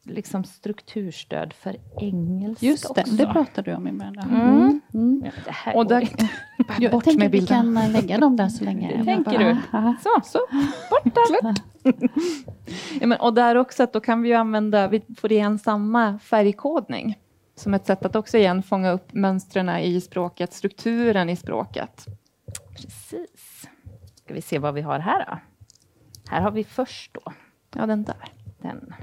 liksom 0.03 0.45
strukturstöd 0.45 1.53
för 1.53 1.77
engelska 2.01 2.67
Just 2.67 2.95
det, 2.95 3.01
också. 3.01 3.15
det 3.15 3.27
pratade 3.27 3.71
du 3.71 3.77
om 3.77 3.89
ibland. 3.89 4.17
Mm. 4.17 4.41
Mm. 4.41 4.81
Mm. 4.95 5.31
Ja, 5.67 5.73
och 5.75 5.87
där, 5.87 6.09
jag 6.79 6.93
bort 6.93 7.05
tänker 7.05 7.19
med 7.19 7.31
vi 7.31 7.47
kan 7.47 7.75
lägga 7.93 8.19
dem 8.19 8.37
där 8.37 8.49
så 8.49 8.65
länge. 8.71 8.97
Det 8.97 9.05
tänker 9.05 9.61
bara, 9.71 9.83
du? 9.83 9.97
Så, 10.03 10.21
så, 10.25 10.39
borta. 10.91 11.55
ja, 13.01 13.07
men, 13.07 13.21
och 13.21 13.35
där 13.35 13.57
också 13.57 13.83
att 13.83 13.93
då 13.93 14.01
kan 14.01 14.23
vi 14.23 14.35
använda, 14.35 14.89
vi 14.89 15.03
får 15.17 15.33
igen 15.33 15.59
samma 15.59 16.19
färgkodning 16.19 17.19
som 17.61 17.75
ett 17.75 17.87
sätt 17.87 18.05
att 18.05 18.17
också 18.17 18.39
igen 18.39 18.63
fånga 18.63 18.91
upp 18.91 19.13
mönstren 19.13 19.69
i 19.69 20.01
språket, 20.01 20.53
strukturen 20.53 21.29
i 21.29 21.37
språket. 21.37 22.07
Precis. 22.77 23.69
Ska 24.15 24.35
vi 24.35 24.43
se 24.43 24.59
vad 24.59 24.75
vi 24.75 24.81
har 24.81 24.99
här 24.99 25.27
då? 25.27 25.39
Här 26.31 26.41
har 26.41 26.51
vi 26.51 26.65
först 26.65 27.15
då. 27.15 27.33
Ja, 27.75 27.87
den 27.87 28.05
där. 28.05 28.33
Den. 28.59 28.95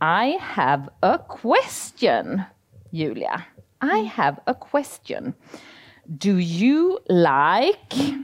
I 0.00 0.38
have 0.40 0.88
a 1.00 1.18
question, 1.42 2.42
Julia. 2.90 3.42
I 3.82 4.06
have 4.06 4.36
a 4.46 4.54
question. 4.70 5.32
Do 6.04 6.30
you 6.30 6.98
like... 7.08 8.14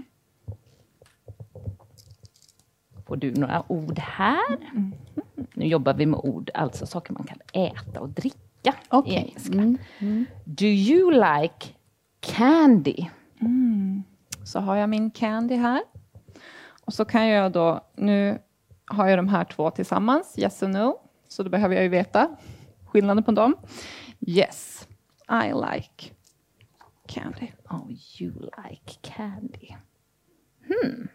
Får 3.07 3.17
du 3.17 3.35
några 3.35 3.73
ord 3.73 3.99
här? 3.99 4.57
Mm. 4.73 4.93
Nu 5.55 5.67
jobbar 5.67 5.95
vi 5.95 6.07
med 6.07 6.21
ord, 6.23 6.51
alltså 6.55 6.87
saker 6.87 7.13
man 7.13 7.25
kan 7.25 7.39
äta 7.53 8.01
och 8.01 8.09
dricka 8.09 8.39
okay. 8.91 9.13
i 9.13 9.17
engelska. 9.17 9.53
Mm. 9.53 9.79
Mm. 9.99 10.27
Do 10.45 10.67
you 10.67 11.11
like 11.11 11.67
candy? 12.21 13.07
Mm. 13.41 14.03
Så 14.45 14.61
har 14.61 14.77
jag 14.77 14.89
min 14.89 15.11
candy 15.11 15.55
här. 15.57 15.83
Och 16.81 16.95
så 16.95 17.05
kan 17.05 17.29
jag 17.29 17.53
då, 17.53 17.81
nu 17.97 18.39
har 18.87 19.09
jag 19.09 19.19
de 19.19 19.29
här 19.29 19.45
två 19.45 19.71
tillsammans, 19.71 20.39
yes 20.39 20.63
och 20.63 20.71
no 20.71 21.01
så 21.29 21.43
då 21.43 21.51
behöver 21.51 21.75
jag 21.75 21.83
ju 21.83 21.89
veta 21.89 22.37
skillnaden 22.87 23.25
på 23.25 23.33
dem. 23.33 23.57
Yes, 24.27 24.89
I 25.29 25.53
like 25.53 26.15
candy. 27.07 27.53
Oh, 27.71 27.91
you 28.21 28.33
like 28.41 28.99
candy. 29.03 29.75
Hmm. 30.67 31.09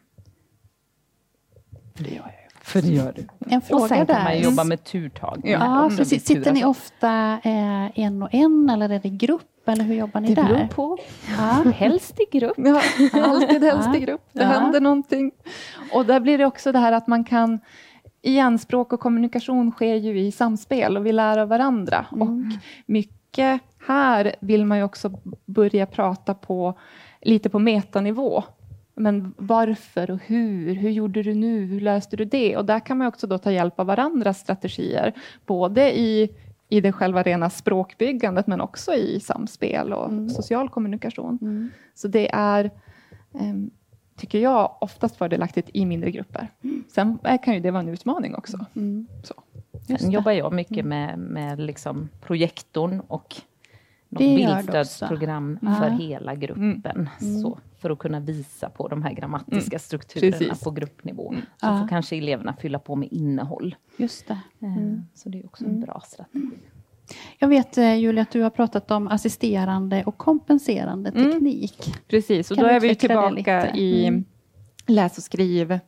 Det 1.94 2.10
gör 2.10 2.24
jag 2.24 2.44
ju. 2.44 2.49
För 2.70 2.82
det 2.82 2.88
gör 2.88 3.14
du. 3.16 3.28
En 3.56 3.62
fråga 3.62 3.84
och 3.84 3.90
sen 3.90 3.98
kan 3.98 4.16
där. 4.16 4.24
man 4.24 4.40
jobba 4.40 4.64
med 4.64 4.84
turtag. 4.84 5.42
Ja, 5.44 5.92
precis. 5.98 6.26
Sitter 6.26 6.54
ni 6.54 6.66
ofta 6.66 7.40
eh, 7.44 8.00
en 8.00 8.24
och 8.24 8.30
en 8.34 8.70
eller 8.70 8.90
är 8.90 9.00
det 9.00 9.10
grupp? 9.10 9.42
Eller 9.66 9.84
hur 9.84 9.96
jobbar 9.96 10.20
ni 10.22 10.28
det 10.34 10.42
där? 10.42 10.48
beror 10.54 10.68
på. 10.68 10.98
Ja. 11.38 11.72
Helst 11.72 12.20
i 12.20 12.38
grupp. 12.38 12.54
Ja, 12.58 12.82
alltid 13.24 13.64
helst 13.64 13.90
i 13.96 14.00
grupp. 14.00 14.22
Det 14.34 14.42
Ja. 14.44 14.48
händer 14.48 14.82
någonting. 14.82 15.32
Och 15.94 16.06
där 16.06 16.20
blir 16.20 16.38
det 16.38 16.46
också 16.46 16.72
det 16.72 16.80
här 16.80 16.92
att 16.92 17.08
man 17.08 17.24
kan 17.24 17.60
Igen, 18.22 18.60
språk 18.60 18.94
och 18.94 19.00
kommunikation 19.00 19.72
sker 19.72 19.96
ju 19.96 20.20
i 20.20 20.32
samspel 20.32 20.98
och 20.98 21.06
vi 21.06 21.12
lär 21.12 21.38
av 21.38 21.48
varandra. 21.48 22.06
Mm. 22.12 22.22
Och 22.22 22.60
mycket 22.86 23.62
här 23.88 24.36
vill 24.40 24.66
man 24.66 24.78
ju 24.78 24.84
också 24.84 25.12
börja 25.46 25.86
prata 25.86 26.34
på 26.34 26.74
lite 27.22 27.50
på 27.50 27.60
metanivå. 27.60 28.44
Men 29.00 29.34
varför 29.38 30.12
och 30.12 30.20
hur? 30.26 30.74
Hur 30.74 30.90
gjorde 30.90 31.24
du 31.24 31.34
nu? 31.34 31.66
Hur 31.66 31.82
löste 31.82 32.16
du 32.18 32.26
det? 32.26 32.58
Och 32.58 32.66
där 32.66 32.80
kan 32.80 32.98
man 32.98 33.08
också 33.08 33.28
då 33.28 33.38
ta 33.38 33.52
hjälp 33.52 33.80
av 33.80 33.86
varandras 33.86 34.40
strategier. 34.40 35.14
Både 35.46 36.00
i, 36.00 36.30
i 36.70 36.82
det 36.82 36.92
själva 36.92 37.24
rena 37.24 37.50
språkbyggandet 37.50 38.48
men 38.48 38.62
också 38.62 38.94
i 38.94 39.20
samspel 39.20 39.94
och 39.94 40.10
Mm. 40.10 40.30
social 40.30 40.70
kommunikation. 40.70 41.40
Mm. 41.42 41.70
Så 41.94 42.08
det 42.08 42.30
är, 42.34 42.72
ehm, 43.40 43.70
tycker 44.18 44.40
jag, 44.40 44.78
oftast 44.82 45.16
fördelaktigt 45.18 45.70
i 45.74 45.86
mindre 45.86 46.12
grupper. 46.12 46.48
Sen 46.94 47.20
är- 47.24 47.44
kan 47.44 47.54
ju 47.54 47.60
det 47.60 47.72
vara 47.72 47.84
en 47.84 47.90
utmaning 47.90 48.36
också. 48.36 48.66
Mm. 48.76 49.08
Så. 49.24 49.34
Sen 50.00 50.12
jobbar 50.12 50.32
jag 50.32 50.54
mycket 50.54 50.86
med, 50.86 51.20
med 51.20 51.60
liksom 51.60 52.10
projektorn 52.22 53.00
och 53.08 53.36
något 54.10 54.20
bildstödsprogram 54.20 55.60
för 55.62 55.88
Ja. 55.90 55.98
hela 55.98 56.36
gruppen. 56.36 57.10
Mm. 57.22 57.42
Så, 57.42 57.60
för 57.80 57.90
att 57.90 58.00
kunna 58.00 58.20
visa 58.20 58.70
på 58.70 58.88
de 58.88 59.04
här 59.04 59.14
grammatiska 59.14 59.80
strukturerna 59.80 60.38
Precis. 60.38 60.64
på 60.64 60.72
gruppnivå. 60.72 61.34
Så 61.34 61.66
Ja. 61.68 61.80
får 61.82 61.88
kanske 61.88 62.16
eleverna 62.18 62.54
fylla 62.60 62.80
på 62.80 62.96
med 62.96 63.08
innehåll. 63.12 63.76
Just 63.98 64.28
det. 64.28 64.40
Eh, 64.62 64.78
Mm. 64.78 65.04
Så 65.14 65.30
det 65.30 65.40
är 65.40 65.46
också 65.46 65.66
en 65.66 65.82
bra 65.82 66.02
strategi. 66.08 66.50
Jag 67.40 67.48
vet 67.48 67.78
eh, 67.78 67.96
Julia 67.96 68.22
att 68.22 68.32
du 68.32 68.42
har 68.42 68.50
pratat 68.50 68.92
om 68.92 69.08
assisterande 69.08 70.04
och 70.04 70.18
kompenserande 70.18 71.10
Mm. 71.10 71.32
teknik. 71.32 71.94
Precis, 72.08 72.52
och 72.52 72.58
Kan 72.58 72.66
då 72.66 72.72
är 72.72 72.80
vi 72.80 72.96
tillbaka 72.96 73.76
i 73.76 74.06
Mm. 74.08 74.26
läs 74.88 75.18
och 75.18 75.24
skriv 75.24 75.80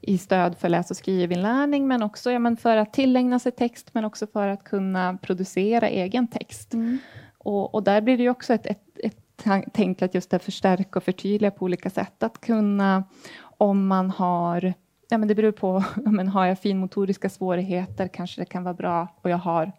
i 0.00 0.18
stöd 0.18 0.56
för 0.58 0.68
läs 0.68 0.90
och 0.90 0.96
skrivinlärning, 0.96 1.88
men 1.88 2.02
också 2.02 2.30
ja, 2.32 2.38
men 2.38 2.56
för 2.56 2.76
att 2.76 2.92
tillägna 2.92 3.38
sig 3.38 3.52
text, 3.52 3.90
men 3.94 4.04
också 4.04 4.26
för 4.26 4.48
att 4.48 4.64
kunna 4.64 5.18
producera 5.22 5.88
egen 5.88 6.28
text. 6.28 6.74
Mm. 6.74 6.98
Och, 7.38 7.74
och 7.74 7.82
där 7.82 8.00
blir 8.00 8.18
det 8.18 8.28
också 8.28 8.54
ett, 8.54 8.66
ett, 8.66 8.84
ett 9.04 9.23
tan- 9.36 9.70
tänk 9.72 10.02
att 10.02 10.14
just 10.14 10.30
det 10.30 10.38
förstärka 10.38 10.98
och 10.98 11.04
förtydliga 11.04 11.50
på 11.50 11.64
olika 11.64 11.90
sätt. 11.90 12.22
Att 12.22 12.40
kunna, 12.40 13.04
om 13.42 13.86
man 13.86 14.10
har, 14.10 14.74
ja 15.08 15.18
men 15.18 15.28
det 15.28 15.34
beror 15.34 15.52
på, 15.52 15.84
men 15.96 16.28
har 16.28 16.46
jag 16.46 16.58
finmotoriska 16.58 17.28
svårigheter 17.28 18.08
kanske 18.08 18.40
det 18.40 18.46
kan 18.46 18.64
vara 18.64 18.74
bra 18.74 19.08
och 19.22 19.30
jag 19.30 19.38
har 19.38 19.72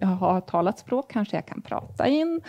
jag 0.00 0.08
har 0.08 0.40
talat 0.40 0.78
språk, 0.78 1.12
kanske 1.12 1.36
jag 1.36 1.46
kan 1.46 1.62
prata 1.62 2.06
in. 2.06 2.40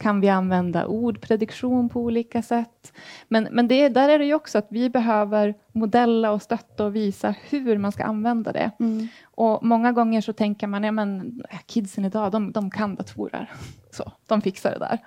Kan 0.00 0.20
vi 0.20 0.28
använda 0.28 0.86
ordprediktion 0.86 1.88
på 1.88 2.00
olika 2.00 2.42
sätt? 2.42 2.92
Men, 3.28 3.48
men 3.50 3.68
det, 3.68 3.88
där 3.88 4.08
är 4.08 4.18
det 4.18 4.24
ju 4.24 4.34
också 4.34 4.58
att 4.58 4.66
vi 4.70 4.90
behöver 4.90 5.54
modella 5.72 6.32
och 6.32 6.42
stötta 6.42 6.84
och 6.84 6.96
visa 6.96 7.34
hur 7.50 7.78
man 7.78 7.92
ska 7.92 8.04
använda 8.04 8.52
det. 8.52 8.70
Mm. 8.80 9.08
Och 9.24 9.64
många 9.64 9.92
gånger 9.92 10.20
så 10.20 10.32
tänker 10.32 10.66
man, 10.66 10.84
ja 10.84 10.92
men 10.92 11.42
kidsen 11.66 12.04
idag, 12.04 12.32
de, 12.32 12.52
de 12.52 12.70
kan 12.70 12.94
datorer. 12.94 13.50
Så, 13.90 14.12
de 14.26 14.40
fixar 14.40 14.70
det 14.70 14.78
där. 14.78 14.98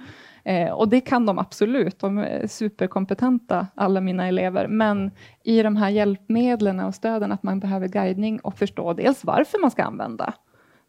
Eh, 0.45 0.71
och 0.71 0.89
det 0.89 1.01
kan 1.01 1.25
de 1.25 1.39
absolut, 1.39 1.99
de 1.99 2.17
är 2.17 2.47
superkompetenta, 2.47 3.67
alla 3.75 4.01
mina 4.01 4.27
elever. 4.27 4.67
Men 4.67 5.11
i 5.43 5.63
de 5.63 5.75
här 5.75 5.89
hjälpmedlen 5.89 6.79
och 6.79 6.95
stöden, 6.95 7.31
att 7.31 7.43
man 7.43 7.59
behöver 7.59 7.87
guidning 7.87 8.39
och 8.39 8.57
förstå 8.57 8.93
dels 8.93 9.23
varför 9.23 9.61
man 9.61 9.71
ska 9.71 9.83
använda, 9.83 10.33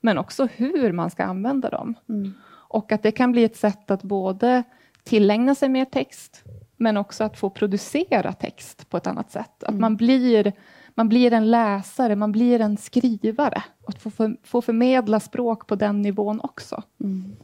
men 0.01 0.19
också 0.19 0.49
hur 0.57 0.93
man 0.93 1.11
ska 1.11 1.25
använda 1.25 1.71
dem. 1.71 1.95
Mm. 2.09 2.33
Och 2.69 2.93
att 2.93 3.03
det 3.03 3.13
kan 3.13 3.33
bli 3.33 3.45
ett 3.45 3.57
sätt 3.57 3.91
att 3.91 4.03
både 4.03 4.63
tillägna 5.05 5.55
sig 5.55 5.69
mer 5.69 5.85
text, 5.85 6.45
men 6.77 6.97
också 6.97 7.25
att 7.25 7.39
få 7.39 7.51
producera 7.51 8.33
text 8.33 8.91
på 8.91 8.97
ett 8.97 9.07
annat 9.07 9.31
sätt. 9.31 9.65
Att 9.65 9.75
man, 9.75 9.97
blir, 9.97 10.53
man 10.95 11.09
blir 11.09 11.33
en 11.33 11.51
läsare, 11.51 12.17
man 12.17 12.33
blir 12.33 12.61
en 12.61 12.77
skrivare. 12.77 13.63
Och 13.83 13.89
att 13.89 14.03
få, 14.03 14.11
för, 14.11 14.37
få 14.43 14.63
förmedla 14.63 15.21
språk 15.21 15.67
på 15.67 15.75
den 15.75 16.03
nivån 16.03 16.41
också. 16.43 16.83
Mm. 17.01 17.37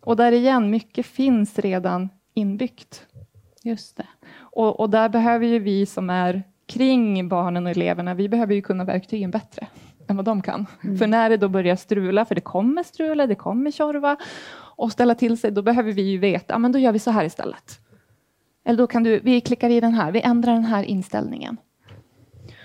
Och 0.00 0.16
där 0.16 0.32
igen, 0.32 0.70
mycket 0.70 1.06
finns 1.06 1.58
redan 1.58 2.08
inbyggt. 2.34 3.06
Just 3.62 3.96
det. 3.96 4.06
Och, 4.38 4.80
och 4.80 4.90
där 4.90 5.08
behöver 5.08 5.46
ju 5.46 5.58
vi 5.58 5.86
som 5.86 6.10
är 6.10 6.42
kring 6.66 7.28
barnen 7.28 7.66
och 7.66 7.70
eleverna, 7.70 8.14
vi 8.14 8.28
behöver 8.28 8.54
ju 8.54 8.62
kunna 8.62 8.84
verktygen 8.84 9.30
bättre 9.30 9.66
än 10.08 10.16
vad 10.16 10.24
de 10.24 10.42
kan. 10.42 10.66
För 10.98 11.06
när 11.06 11.30
det 11.30 11.36
då 11.36 11.48
börjar 11.48 11.76
strula, 11.76 12.24
för 12.24 12.34
det 12.34 12.40
kommer 12.40 12.82
strula, 12.82 13.26
det 13.26 13.34
kommer 13.34 13.70
tjorva 13.70 14.16
och 14.76 14.92
ställa 14.92 15.14
till 15.14 15.38
sig, 15.38 15.50
då 15.50 15.62
behöver 15.62 15.92
vi 15.92 16.02
ju 16.02 16.18
veta, 16.18 16.54
ja 16.54 16.58
men 16.58 16.72
då 16.72 16.78
gör 16.78 16.92
vi 16.92 16.98
så 16.98 17.10
här 17.10 17.24
istället. 17.24 17.78
Eller 18.64 18.78
då 18.78 18.86
kan 18.86 19.02
du, 19.02 19.20
vi 19.20 19.40
klickar 19.40 19.70
i 19.70 19.80
den 19.80 19.94
här, 19.94 20.12
vi 20.12 20.20
ändrar 20.20 20.52
den 20.52 20.64
här 20.64 20.82
inställningen. 20.82 21.56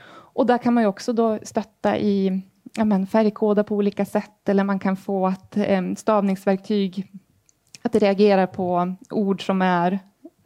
Och 0.10 0.46
där 0.46 0.58
kan 0.58 0.74
man 0.74 0.84
ju 0.84 0.88
också 0.88 1.14
då 1.14 1.40
stötta 1.44 1.98
i 1.98 2.42
ja 2.76 2.86
men, 2.86 3.08
färgkoda 3.08 3.64
på 3.64 3.76
olika 3.76 4.06
sätt, 4.06 4.50
eller 4.50 4.64
man 4.64 4.80
kan 4.80 4.96
få 4.96 5.28
att 5.28 5.58
eh, 5.58 5.82
stavningsverktyg 5.96 7.12
att 7.86 7.92
det 7.92 8.00
reagerar 8.00 8.48
på 8.48 8.96
ord 9.10 9.46
som 9.46 9.62
är 9.62 10.00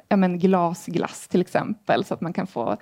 ja 0.09 0.17
men, 0.17 0.39
glasglass 0.39 1.27
till 1.27 1.41
exempel, 1.41 2.03
så 2.05 2.13
att 2.13 2.21
man 2.21 2.33
kan 2.33 2.47
få 2.47 2.77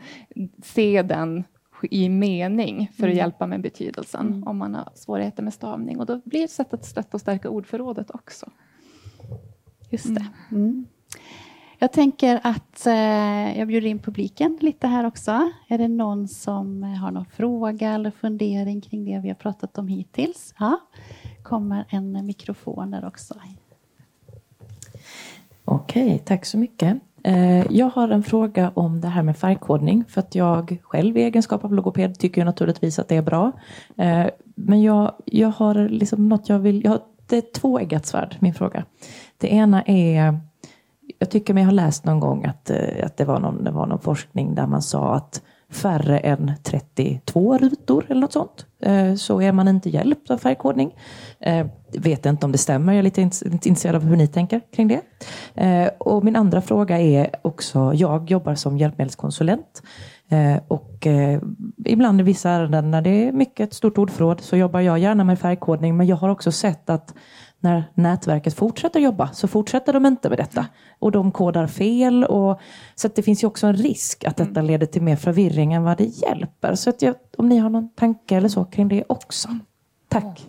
se 0.63 1.01
den 1.01 1.43
i 1.91 2.09
mening 2.09 2.91
för 2.97 3.09
att 3.09 3.15
hjälpa 3.15 3.47
med 3.47 3.61
betydelsen 3.61 4.43
om 4.45 4.57
man 4.57 4.75
har 4.75 4.89
svårigheter 4.95 5.43
med 5.43 5.53
stavning. 5.53 5.99
Och 5.99 6.05
då 6.05 6.21
blir 6.25 6.39
det 6.39 6.45
ett 6.45 6.51
sätt 6.51 6.73
att 6.73 6.85
stötta 6.85 7.17
och 7.17 7.21
stärka 7.21 7.49
ordförrådet 7.49 8.11
också. 8.11 8.49
Just 9.89 10.15
det. 10.15 10.27
Mm. 10.51 10.85
Jag 11.79 11.91
tänker 11.91 12.39
att 12.43 12.87
eh, 12.87 13.59
jag 13.59 13.67
bjuder 13.67 13.87
in 13.87 13.99
publiken 13.99 14.57
lite 14.61 14.87
här 14.87 15.05
också. 15.05 15.51
Är 15.67 15.77
det 15.77 15.87
någon 15.87 16.27
som 16.27 16.83
har 16.83 17.11
någon 17.11 17.25
fråga 17.25 17.93
eller 17.93 18.11
fundering 18.11 18.81
kring 18.81 19.05
det 19.05 19.19
vi 19.19 19.27
har 19.27 19.35
pratat 19.35 19.77
om 19.77 19.87
hittills? 19.87 20.53
Ja, 20.59 20.79
kommer 21.43 21.85
en 21.89 22.25
mikrofon 22.25 22.91
där 22.91 23.05
också. 23.05 23.33
Okej, 25.69 26.19
tack 26.25 26.45
så 26.45 26.57
mycket. 26.57 26.97
Eh, 27.23 27.71
jag 27.71 27.89
har 27.89 28.09
en 28.09 28.23
fråga 28.23 28.71
om 28.75 29.01
det 29.01 29.07
här 29.07 29.23
med 29.23 29.37
färgkodning 29.37 30.03
för 30.07 30.21
att 30.21 30.35
jag 30.35 30.77
själv 30.83 31.17
i 31.17 31.23
egenskap 31.23 31.65
av 31.65 31.73
logoped 31.73 32.19
tycker 32.19 32.41
ju 32.41 32.45
naturligtvis 32.45 32.99
att 32.99 33.07
det 33.07 33.15
är 33.15 33.21
bra. 33.21 33.51
Eh, 33.97 34.25
men 34.55 34.81
jag, 34.81 35.13
jag 35.25 35.49
har 35.49 35.89
liksom 35.89 36.29
något 36.29 36.49
jag 36.49 36.59
vill, 36.59 36.83
jag 36.83 36.91
har, 36.91 36.99
det 37.27 37.37
är 37.37 37.53
tvåeggat 37.53 38.05
svärd 38.05 38.35
min 38.39 38.53
fråga. 38.53 38.85
Det 39.37 39.47
ena 39.53 39.83
är, 39.85 40.39
jag 41.19 41.29
tycker 41.29 41.53
mig 41.53 41.63
ha 41.63 41.71
läst 41.71 42.05
någon 42.05 42.19
gång 42.19 42.45
att, 42.45 42.69
eh, 42.69 43.05
att 43.05 43.17
det, 43.17 43.25
var 43.25 43.39
någon, 43.39 43.63
det 43.63 43.71
var 43.71 43.85
någon 43.85 43.99
forskning 43.99 44.55
där 44.55 44.67
man 44.67 44.81
sa 44.81 45.15
att 45.15 45.41
färre 45.69 46.17
än 46.17 46.51
32 46.63 47.57
rutor 47.57 48.05
eller 48.09 48.21
något 48.21 48.33
sånt 48.33 48.65
eh, 48.81 49.15
så 49.15 49.41
är 49.41 49.51
man 49.51 49.67
inte 49.67 49.89
hjälpt 49.89 50.31
av 50.31 50.37
färgkodning. 50.37 50.95
Eh, 51.39 51.67
vet 51.97 52.25
inte 52.25 52.45
om 52.45 52.51
det 52.51 52.57
stämmer, 52.57 52.93
jag 52.93 52.99
är 52.99 53.03
lite 53.03 53.21
intresserad 53.21 53.95
av 53.95 54.03
hur 54.03 54.15
ni 54.15 54.27
tänker 54.27 54.61
kring 54.75 54.87
det. 54.87 55.01
Eh, 55.55 55.89
och 55.97 56.23
min 56.23 56.35
andra 56.35 56.61
fråga 56.61 56.99
är 56.99 57.29
också, 57.41 57.93
jag 57.93 58.31
jobbar 58.31 58.55
som 58.55 58.77
hjälpmedelskonsulent 58.77 59.81
och 60.67 61.07
ibland 61.85 62.21
i 62.21 62.23
vissa 62.23 62.49
ärenden 62.49 62.91
när 62.91 63.01
det 63.01 63.27
är 63.27 63.31
mycket 63.31 63.67
ett 63.67 63.73
stort 63.73 63.97
ordförråd 63.97 64.41
så 64.41 64.57
jobbar 64.57 64.79
jag 64.79 64.99
gärna 64.99 65.23
med 65.23 65.39
färgkodning 65.39 65.97
men 65.97 66.07
jag 66.07 66.15
har 66.15 66.29
också 66.29 66.51
sett 66.51 66.89
att 66.89 67.13
när 67.59 67.83
nätverket 67.93 68.53
fortsätter 68.53 68.99
jobba 68.99 69.27
så 69.33 69.47
fortsätter 69.47 69.93
de 69.93 70.05
inte 70.05 70.29
med 70.29 70.37
detta. 70.37 70.65
Och 70.99 71.11
de 71.11 71.31
kodar 71.31 71.67
fel. 71.67 72.23
Och, 72.23 72.59
så 72.95 73.07
att 73.07 73.15
det 73.15 73.21
finns 73.23 73.43
ju 73.43 73.47
också 73.47 73.67
en 73.67 73.75
risk 73.75 74.25
att 74.25 74.37
detta 74.37 74.61
leder 74.61 74.85
till 74.85 75.01
mer 75.01 75.15
förvirring 75.15 75.73
än 75.73 75.83
vad 75.83 75.97
det 75.97 76.03
hjälper. 76.03 76.75
Så 76.75 76.89
att 76.89 77.01
jag, 77.01 77.15
om 77.37 77.49
ni 77.49 77.57
har 77.57 77.69
någon 77.69 77.89
tanke 77.89 78.35
eller 78.35 78.49
så 78.49 78.65
kring 78.65 78.87
det 78.87 79.03
också. 79.09 79.49
Tack. 80.07 80.45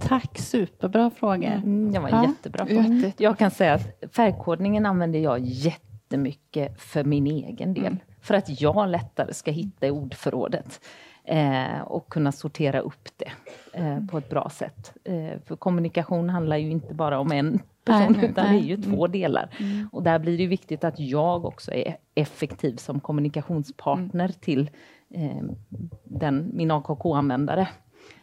Tack, 0.00 0.38
superbra 0.38 1.10
frågor. 1.10 1.46
Mm, 1.52 1.92
det 1.92 1.98
var 1.98 2.08
Ja. 2.08 2.24
jättebra 2.26 2.66
fråga. 2.66 2.82
Jätte- 2.88 3.22
Jag 3.22 3.38
kan 3.38 3.50
säga 3.50 3.74
att 3.74 3.86
färgkodningen 4.12 4.86
använder 4.86 5.18
jag 5.18 5.38
jättemycket 5.40 6.80
för 6.80 7.04
min 7.04 7.26
egen 7.26 7.74
del. 7.74 7.96
För 8.22 8.34
att 8.34 8.60
jag 8.60 8.88
lättare 8.88 9.34
ska 9.34 9.50
hitta 9.50 9.86
i 9.86 9.90
ordförrådet. 9.90 10.80
Eh, 11.28 11.80
och 11.80 12.08
kunna 12.08 12.32
sortera 12.32 12.80
upp 12.80 13.08
det 13.16 13.30
eh, 13.72 14.06
på 14.06 14.18
ett 14.18 14.28
bra 14.28 14.50
sätt. 14.50 14.92
Eh, 15.04 15.40
för 15.44 15.56
kommunikation 15.56 16.30
handlar 16.30 16.56
ju 16.56 16.70
inte 16.70 16.94
bara 16.94 17.18
om 17.18 17.32
en 17.32 17.58
person, 17.84 18.12
Nej, 18.18 18.30
utan 18.30 18.44
nej. 18.44 18.60
det 18.60 18.66
är 18.66 18.76
ju 18.76 18.82
två 18.82 19.06
delar. 19.06 19.50
Och 19.92 20.02
där 20.02 20.18
blir 20.18 20.38
det 20.38 20.46
viktigt 20.46 20.84
att 20.84 21.00
jag 21.00 21.44
också 21.44 21.72
är 21.72 21.96
effektiv 22.14 22.76
som 22.76 23.00
kommunikationspartner 23.00 24.28
till 24.28 24.70
eh, 25.10 25.42
den, 26.04 26.50
min 26.54 26.70
AKK-användare. 26.70 27.68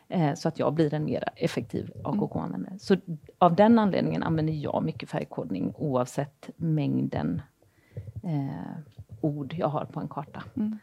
Eh, 0.10 0.34
så 0.34 0.48
att 0.48 0.60
jag 0.60 0.74
blir 0.74 0.94
en 0.94 1.06
mer 1.06 1.24
effektiv 1.36 1.92
AKK-användare. 2.04 2.80
Så 2.80 2.98
av 3.38 3.56
den 3.56 3.80
anledningen 3.80 4.24
använder 4.24 4.54
jag 4.54 4.84
mycket 4.84 5.10
färgkodning 5.10 5.74
oavsett 5.78 6.50
mängden 6.56 7.42
eh, 8.24 8.78
ord 9.22 9.54
jag 9.58 9.68
har 9.68 9.86
på 9.86 10.00
en 10.00 10.08
karta. 10.08 10.44
Mm. 10.56 10.80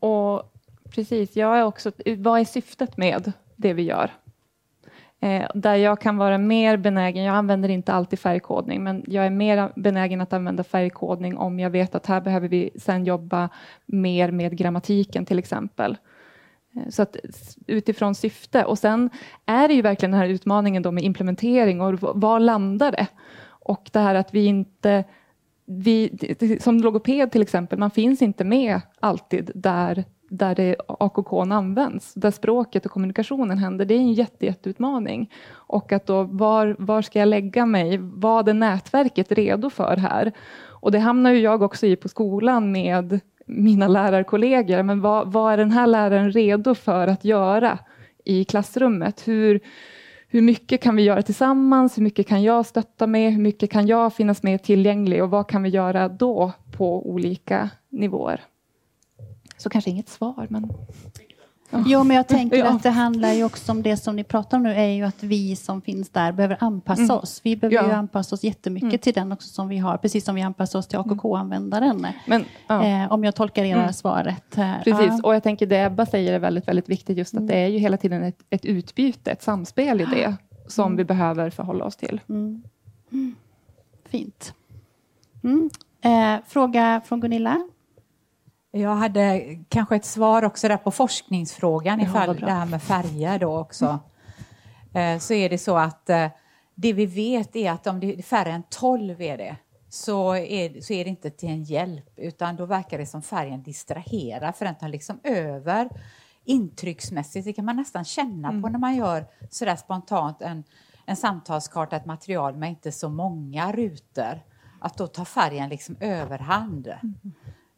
Och 0.00 0.52
precis, 0.90 1.36
jag 1.36 1.58
är 1.58 1.64
också, 1.64 1.92
vad 2.18 2.40
är 2.40 2.44
syftet 2.44 2.96
med 2.96 3.32
det 3.56 3.72
vi 3.72 3.82
gör? 3.82 4.10
Eh, 5.20 5.46
där 5.54 5.74
jag 5.74 6.00
kan 6.00 6.16
vara 6.16 6.38
mer 6.38 6.76
benägen, 6.76 7.24
jag 7.24 7.36
använder 7.36 7.68
inte 7.68 7.92
alltid 7.92 8.18
färgkodning, 8.18 8.84
men 8.84 9.04
jag 9.06 9.26
är 9.26 9.30
mer 9.30 9.72
benägen 9.76 10.20
att 10.20 10.32
använda 10.32 10.64
färgkodning 10.64 11.38
om 11.38 11.60
jag 11.60 11.70
vet 11.70 11.94
att 11.94 12.06
här 12.06 12.20
behöver 12.20 12.48
vi 12.48 12.70
sen 12.76 13.04
jobba 13.04 13.48
mer 13.86 14.30
med 14.30 14.56
grammatiken 14.56 15.26
till 15.26 15.38
exempel. 15.38 15.96
Eh, 16.76 16.88
så 16.88 17.02
att 17.02 17.16
utifrån 17.66 18.14
syfte. 18.14 18.64
Och 18.64 18.78
sen 18.78 19.10
är 19.46 19.68
det 19.68 19.74
ju 19.74 19.82
verkligen 19.82 20.10
den 20.10 20.20
här 20.20 20.28
utmaningen 20.28 20.82
då 20.82 20.90
med 20.90 21.04
implementering 21.04 21.80
och 21.80 22.00
var 22.00 22.40
landar 22.40 22.92
det? 22.92 23.06
Och 23.48 23.90
det 23.92 23.98
här 23.98 24.14
att 24.14 24.34
vi 24.34 24.44
inte 24.44 25.04
vi, 25.66 26.58
som 26.60 26.78
logoped 26.78 27.32
till 27.32 27.42
exempel, 27.42 27.78
man 27.78 27.90
finns 27.90 28.22
inte 28.22 28.44
med 28.44 28.80
alltid 29.00 29.50
där 29.54 30.04
där 30.30 30.54
det 30.54 30.76
AKK 30.86 31.40
används, 31.40 32.14
där 32.14 32.30
språket 32.30 32.86
och 32.86 32.92
kommunikationen 32.92 33.58
händer, 33.58 33.84
det 33.84 33.94
är 33.94 33.98
en 33.98 34.12
jätte, 34.12 34.46
jätteutmaning. 34.46 35.32
Och 35.50 35.92
att 35.92 36.06
då, 36.06 36.22
var, 36.22 36.76
var 36.78 37.02
ska 37.02 37.18
jag 37.18 37.28
lägga 37.28 37.66
mig? 37.66 37.98
Vad 37.98 38.48
är 38.48 38.54
nätverket 38.54 39.32
redo 39.32 39.70
för 39.70 39.96
här? 39.96 40.32
Och 40.62 40.92
det 40.92 40.98
hamnar 40.98 41.30
ju 41.30 41.40
jag 41.40 41.62
också 41.62 41.86
i 41.86 41.96
på 41.96 42.08
skolan 42.08 42.72
med 42.72 43.20
mina 43.46 43.88
lärarkollegor. 43.88 44.82
Men 44.82 45.00
vad, 45.00 45.32
vad 45.32 45.52
är 45.52 45.56
den 45.56 45.70
här 45.70 45.86
läraren 45.86 46.32
redo 46.32 46.74
för 46.74 47.06
att 47.06 47.24
göra 47.24 47.78
i 48.24 48.44
klassrummet? 48.44 49.28
Hur, 49.28 49.60
hur 50.28 50.42
mycket 50.42 50.82
kan 50.82 50.96
vi 50.96 51.02
göra 51.02 51.22
tillsammans? 51.22 51.98
Hur 51.98 52.02
mycket 52.02 52.26
kan 52.26 52.42
jag 52.42 52.66
stötta 52.66 53.06
med? 53.06 53.32
Hur 53.32 53.42
mycket 53.42 53.70
kan 53.70 53.86
jag 53.86 54.14
finnas 54.14 54.42
med 54.42 54.62
tillgänglig? 54.62 55.22
Och 55.22 55.30
vad 55.30 55.48
kan 55.48 55.62
vi 55.62 55.68
göra 55.68 56.08
då 56.08 56.52
på 56.76 57.10
olika 57.10 57.70
nivåer? 57.88 58.40
Så 59.60 59.70
kanske 59.70 59.90
inget 59.90 60.08
svar, 60.08 60.46
men... 60.50 60.72
Jo, 61.86 62.04
men 62.04 62.16
jag 62.16 62.28
tänker 62.28 62.56
ja. 62.56 62.68
att 62.68 62.82
det 62.82 62.90
handlar 62.90 63.32
ju 63.32 63.44
också 63.44 63.72
om 63.72 63.82
det 63.82 63.96
som 63.96 64.16
ni 64.16 64.24
pratar 64.24 64.56
om 64.56 64.62
nu, 64.62 64.74
är 64.74 64.88
ju 64.88 65.04
att 65.04 65.22
vi 65.22 65.56
som 65.56 65.82
finns 65.82 66.08
där 66.08 66.32
behöver 66.32 66.56
anpassa 66.60 67.02
mm. 67.02 67.16
oss. 67.16 67.40
Vi 67.44 67.56
behöver 67.56 67.90
ja. 67.90 67.96
anpassa 67.96 68.34
oss 68.34 68.44
jättemycket 68.44 68.88
mm. 68.88 68.98
till 68.98 69.12
den 69.12 69.32
också 69.32 69.48
som 69.48 69.68
vi 69.68 69.78
har, 69.78 69.96
precis 69.96 70.24
som 70.24 70.34
vi 70.34 70.42
anpassar 70.42 70.78
oss 70.78 70.86
till 70.86 70.98
AKK-användaren. 70.98 72.06
Men, 72.26 72.44
ja. 72.66 72.84
eh, 72.84 73.12
om 73.12 73.24
jag 73.24 73.34
tolkar 73.34 73.64
era 73.64 73.80
mm. 73.80 73.92
svaret. 73.92 74.54
Här. 74.54 74.82
Precis, 74.82 75.22
och 75.22 75.34
jag 75.34 75.42
tänker 75.42 75.66
det 75.66 75.84
Ebba 75.84 76.06
säger 76.06 76.32
är 76.32 76.38
väldigt, 76.38 76.68
väldigt 76.68 76.88
viktigt, 76.88 77.18
just 77.18 77.34
att 77.34 77.38
mm. 77.38 77.46
det 77.46 77.56
är 77.56 77.68
ju 77.68 77.78
hela 77.78 77.96
tiden 77.96 78.22
ett, 78.22 78.38
ett 78.50 78.64
utbyte, 78.64 79.30
ett 79.30 79.42
samspel 79.42 80.00
i 80.00 80.04
det, 80.04 80.36
som 80.66 80.86
mm. 80.86 80.96
vi 80.96 81.04
behöver 81.04 81.50
förhålla 81.50 81.84
oss 81.84 81.96
till. 81.96 82.20
Mm. 82.28 82.62
Fint. 84.08 84.54
Eh, 86.02 86.36
fråga 86.46 87.00
från 87.04 87.20
Gunilla? 87.20 87.68
Jag 88.72 88.94
hade 88.94 89.56
kanske 89.68 89.96
ett 89.96 90.04
svar 90.04 90.44
också 90.44 90.68
där 90.68 90.76
på 90.76 90.90
forskningsfrågan, 90.90 92.00
ifall 92.00 92.36
det 92.36 92.50
här 92.50 92.66
med 92.66 92.82
färger 92.82 93.38
då 93.38 93.58
också. 93.58 93.98
Mm. 94.92 95.20
Så 95.20 95.34
är 95.34 95.48
det 95.50 95.58
så 95.58 95.76
att 95.76 96.10
eh, 96.10 96.28
det 96.74 96.92
vi 96.92 97.06
vet 97.06 97.56
är 97.56 97.70
att 97.70 97.86
om 97.86 98.00
det 98.00 98.18
är 98.18 98.22
färre 98.22 98.52
än 98.52 98.62
12 98.70 99.22
är 99.22 99.38
det, 99.38 99.56
så 99.88 100.34
är, 100.34 100.80
så 100.80 100.92
är 100.92 101.04
det 101.04 101.10
inte 101.10 101.30
till 101.30 101.48
en 101.48 101.62
hjälp, 101.62 102.10
utan 102.16 102.56
då 102.56 102.66
verkar 102.66 102.98
det 102.98 103.06
som 103.06 103.22
färgen 103.22 103.62
distraherar, 103.62 104.52
för 104.52 104.64
den 104.64 104.74
tar 104.74 104.88
liksom 104.88 105.20
över 105.22 105.88
intrycksmässigt. 106.44 107.44
Det 107.44 107.52
kan 107.52 107.64
man 107.64 107.76
nästan 107.76 108.04
känna 108.04 108.48
mm. 108.48 108.62
på 108.62 108.68
när 108.68 108.78
man 108.78 108.96
gör 108.96 109.26
sådär 109.50 109.76
spontant 109.76 110.42
en, 110.42 110.64
en 111.06 111.16
samtalskarta, 111.16 111.96
ett 111.96 112.06
material 112.06 112.56
med 112.56 112.70
inte 112.70 112.92
så 112.92 113.08
många 113.08 113.72
rutor. 113.72 114.40
Att 114.80 114.96
då 114.96 115.06
tar 115.06 115.24
färgen 115.24 115.68
liksom 115.68 115.96
överhand. 116.00 116.86
Mm. 116.86 117.14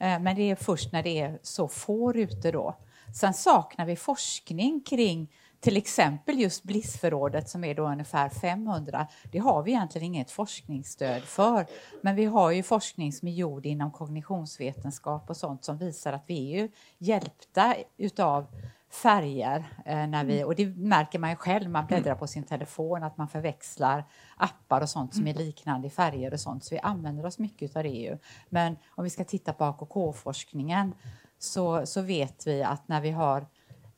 Eh, 0.02 0.18
men 0.20 0.36
det 0.36 0.50
är 0.50 0.54
först 0.54 0.92
när 0.92 1.02
det 1.02 1.20
är 1.20 1.38
så 1.42 1.68
få 1.68 2.12
rutor 2.12 2.52
då. 2.52 2.76
Sen 3.14 3.34
saknar 3.34 3.86
vi 3.86 3.96
forskning 3.96 4.80
kring 4.80 5.32
till 5.60 5.76
exempel 5.76 6.40
just 6.40 6.62
Blissförrådet 6.62 7.48
som 7.48 7.64
är 7.64 7.74
då 7.74 7.88
ungefär 7.88 8.28
500. 8.28 9.06
Det 9.32 9.38
har 9.38 9.62
vi 9.62 9.70
egentligen 9.70 10.06
inget 10.06 10.30
forskningsstöd 10.30 11.22
för. 11.22 11.66
Men 12.00 12.16
vi 12.16 12.24
har 12.24 12.50
ju 12.50 12.62
forskning 12.62 13.12
som 13.12 13.28
är 13.28 13.32
gjord 13.32 13.66
inom 13.66 13.90
kognitionsvetenskap 13.90 15.30
och 15.30 15.36
sånt 15.36 15.64
som 15.64 15.78
visar 15.78 16.12
att 16.12 16.24
vi 16.26 16.54
är 16.54 16.60
ju 16.62 16.68
hjälpta 16.98 17.74
utav 17.96 18.46
färger. 18.92 19.64
Eh, 19.84 20.06
när 20.06 20.24
vi, 20.24 20.44
och 20.44 20.54
det 20.54 20.66
märker 20.66 21.18
man 21.18 21.30
ju 21.30 21.36
själv, 21.36 21.70
man 21.70 21.86
bläddrar 21.86 22.14
på 22.14 22.26
sin 22.26 22.44
telefon, 22.44 23.02
att 23.02 23.16
man 23.16 23.28
förväxlar 23.28 24.04
appar 24.36 24.80
och 24.80 24.88
sånt 24.88 25.14
som 25.14 25.26
är 25.26 25.34
liknande 25.34 25.86
i 25.86 25.90
färger 25.90 26.32
och 26.32 26.40
sånt. 26.40 26.64
Så 26.64 26.74
vi 26.74 26.78
använder 26.78 27.26
oss 27.26 27.38
mycket 27.38 27.76
av 27.76 27.82
det 27.82 27.88
ju. 27.88 28.18
Men 28.48 28.76
om 28.88 29.04
vi 29.04 29.10
ska 29.10 29.24
titta 29.24 29.52
på 29.52 29.64
AKK-forskningen 29.64 30.94
så, 31.38 31.86
så 31.86 32.02
vet 32.02 32.46
vi 32.46 32.62
att 32.62 32.88
när 32.88 33.00
vi 33.00 33.10
har 33.10 33.46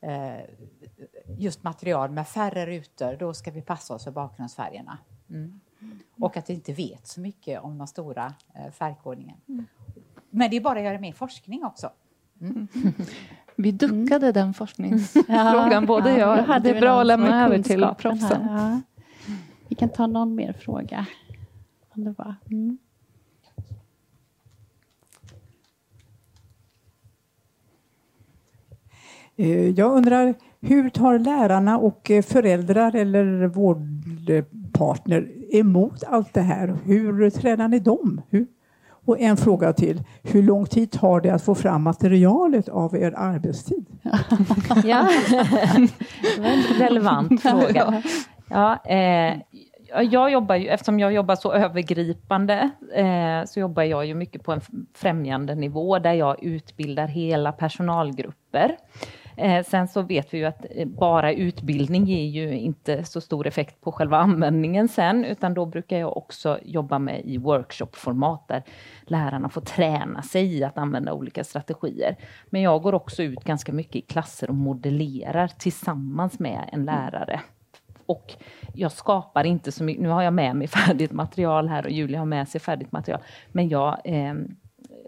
eh, 0.01 0.39
just 1.37 1.63
material 1.63 2.11
med 2.11 2.27
färre 2.27 2.65
rutor, 2.65 3.15
då 3.19 3.33
ska 3.33 3.51
vi 3.51 3.61
passa 3.61 3.93
oss 3.93 4.03
för 4.03 4.11
bakgrundsfärgerna. 4.11 4.97
Mm. 5.29 5.59
Och 6.19 6.37
att 6.37 6.49
vi 6.49 6.53
inte 6.53 6.73
vet 6.73 7.07
så 7.07 7.19
mycket 7.19 7.61
om 7.61 7.77
den 7.77 7.87
stora 7.87 8.33
eh, 8.53 8.71
färgkodningen. 8.71 9.37
Mm. 9.47 9.65
Men 10.29 10.49
det 10.49 10.57
är 10.57 10.61
bara 10.61 10.79
att 10.79 10.85
göra 10.85 10.99
mer 10.99 11.13
forskning 11.13 11.65
också. 11.65 11.89
Mm. 12.41 12.67
Vi 13.55 13.71
duckade 13.71 14.25
mm. 14.25 14.33
den 14.33 14.53
forskningsfrågan, 14.53 15.71
ja, 15.71 15.81
både 15.81 16.17
ja, 16.17 16.45
jag. 16.47 16.63
Det 16.63 16.69
är 16.69 16.79
bra 16.79 17.01
att 17.01 17.07
lämna 17.07 17.45
över 17.45 17.59
till 17.59 17.87
proffsen. 17.97 18.47
Ja. 18.49 18.81
Vi 19.67 19.75
kan 19.75 19.89
ta 19.89 20.07
någon 20.07 20.35
mer 20.35 20.53
fråga. 20.53 21.05
Mm. 22.51 22.77
Eh, 29.35 29.69
jag 29.69 29.91
undrar, 29.91 30.35
hur 30.61 30.89
tar 30.89 31.19
lärarna 31.19 31.77
och 31.77 32.11
eh, 32.11 32.21
föräldrar 32.21 32.95
eller 32.95 33.47
vårdpartner 33.47 35.31
emot 35.55 36.03
allt 36.03 36.33
det 36.33 36.41
här? 36.41 36.77
Hur 36.85 37.29
tränar 37.29 37.67
ni 37.67 37.79
dem? 37.79 38.21
Hur, 38.29 38.47
och 39.05 39.19
en 39.19 39.37
fråga 39.37 39.73
till. 39.73 40.03
Hur 40.23 40.43
lång 40.43 40.65
tid 40.65 40.91
tar 40.91 41.21
det 41.21 41.29
att 41.29 41.43
få 41.43 41.55
fram 41.55 41.81
materialet 41.83 42.69
av 42.69 42.95
er 42.95 43.13
arbetstid? 43.17 43.85
ja, 44.83 45.09
det 45.29 46.39
var 46.39 46.47
en 46.49 46.63
relevant 46.79 47.41
fråga. 47.41 48.03
Ja, 48.49 48.83
eh, 48.85 49.33
jag 50.03 50.31
jobbar 50.31 50.55
ju, 50.55 50.67
eftersom 50.67 50.99
jag 50.99 51.13
jobbar 51.13 51.35
så 51.35 51.53
övergripande, 51.53 52.69
eh, 52.95 53.45
så 53.45 53.59
jobbar 53.59 53.83
jag 53.83 54.05
ju 54.05 54.15
mycket 54.15 54.43
på 54.43 54.51
en 54.51 54.61
främjande 54.95 55.55
nivå 55.55 55.99
där 55.99 56.13
jag 56.13 56.43
utbildar 56.43 57.07
hela 57.07 57.51
personalgrupper. 57.51 58.75
Eh, 59.37 59.63
sen 59.63 59.87
så 59.87 60.01
vet 60.01 60.33
vi 60.33 60.37
ju 60.37 60.45
att 60.45 60.65
eh, 60.69 60.87
bara 60.87 61.33
utbildning 61.33 62.05
ger 62.05 62.25
ju 62.25 62.57
inte 62.57 63.03
så 63.03 63.21
stor 63.21 63.47
effekt 63.47 63.81
på 63.81 63.91
själva 63.91 64.17
användningen 64.17 64.87
sen, 64.87 65.25
utan 65.25 65.53
då 65.53 65.65
brukar 65.65 65.97
jag 65.97 66.17
också 66.17 66.59
jobba 66.63 66.99
med 66.99 67.21
i 67.25 67.37
workshopformat 67.37 68.47
där 68.47 68.63
lärarna 69.03 69.49
får 69.49 69.61
träna 69.61 70.21
sig 70.21 70.57
i 70.57 70.63
att 70.63 70.77
använda 70.77 71.13
olika 71.13 71.43
strategier. 71.43 72.15
Men 72.49 72.61
jag 72.61 72.81
går 72.81 72.93
också 72.93 73.23
ut 73.23 73.43
ganska 73.43 73.73
mycket 73.73 73.95
i 73.95 74.01
klasser 74.01 74.49
och 74.49 74.55
modellerar 74.55 75.47
tillsammans 75.47 76.39
med 76.39 76.69
en 76.71 76.85
lärare. 76.85 77.41
Och 78.05 78.33
jag 78.73 78.91
skapar 78.91 79.43
inte 79.43 79.71
så 79.71 79.83
mycket, 79.83 80.03
nu 80.03 80.09
har 80.09 80.21
jag 80.21 80.33
med 80.33 80.55
mig 80.55 80.67
färdigt 80.87 81.11
material 81.11 81.67
här 81.67 81.85
och 81.85 81.91
Julia 81.91 82.19
har 82.19 82.25
med 82.25 82.47
sig 82.47 82.61
färdigt 82.61 82.91
material, 82.91 83.21
men 83.51 83.69
jag 83.69 84.01
eh, 84.03 84.33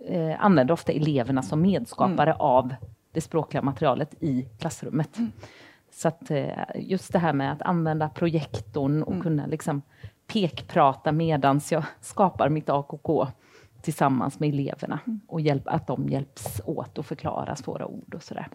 eh, 0.08 0.36
använder 0.46 0.74
ofta 0.74 0.92
eleverna 0.92 1.42
som 1.42 1.62
medskapare 1.62 2.32
mm. 2.32 2.42
av 2.42 2.76
det 3.12 3.22
språkliga 3.22 3.62
materialet 3.62 4.15
i 4.20 4.48
klassrummet. 4.60 5.17
Mm. 5.17 5.32
Så 5.91 6.08
att 6.08 6.32
eh, 6.32 6.48
just 6.76 7.13
det 7.13 7.20
här 7.20 7.34
med 7.34 7.52
att 7.52 7.62
använda 7.62 8.10
projektorn 8.10 9.04
och 9.04 9.12
mm. 9.12 9.24
kunna 9.24 9.46
liksom 9.46 9.82
pekprata 10.28 11.12
medans 11.12 11.72
jag 11.72 11.84
skapar 12.02 12.50
mitt 12.50 12.70
AKK 12.70 13.28
tillsammans 13.82 14.39
med 14.39 14.50
eleverna 14.50 15.00
mm. 15.08 15.20
och 15.28 15.41
hjälp, 15.41 15.63
att 15.65 15.88
de 15.88 16.10
hjälps 16.10 16.62
åt 16.65 16.98
att 16.98 17.06
förklara 17.06 17.56
svåra 17.56 17.88
ord 17.88 18.13
och 18.15 18.24
sådär. 18.24 18.48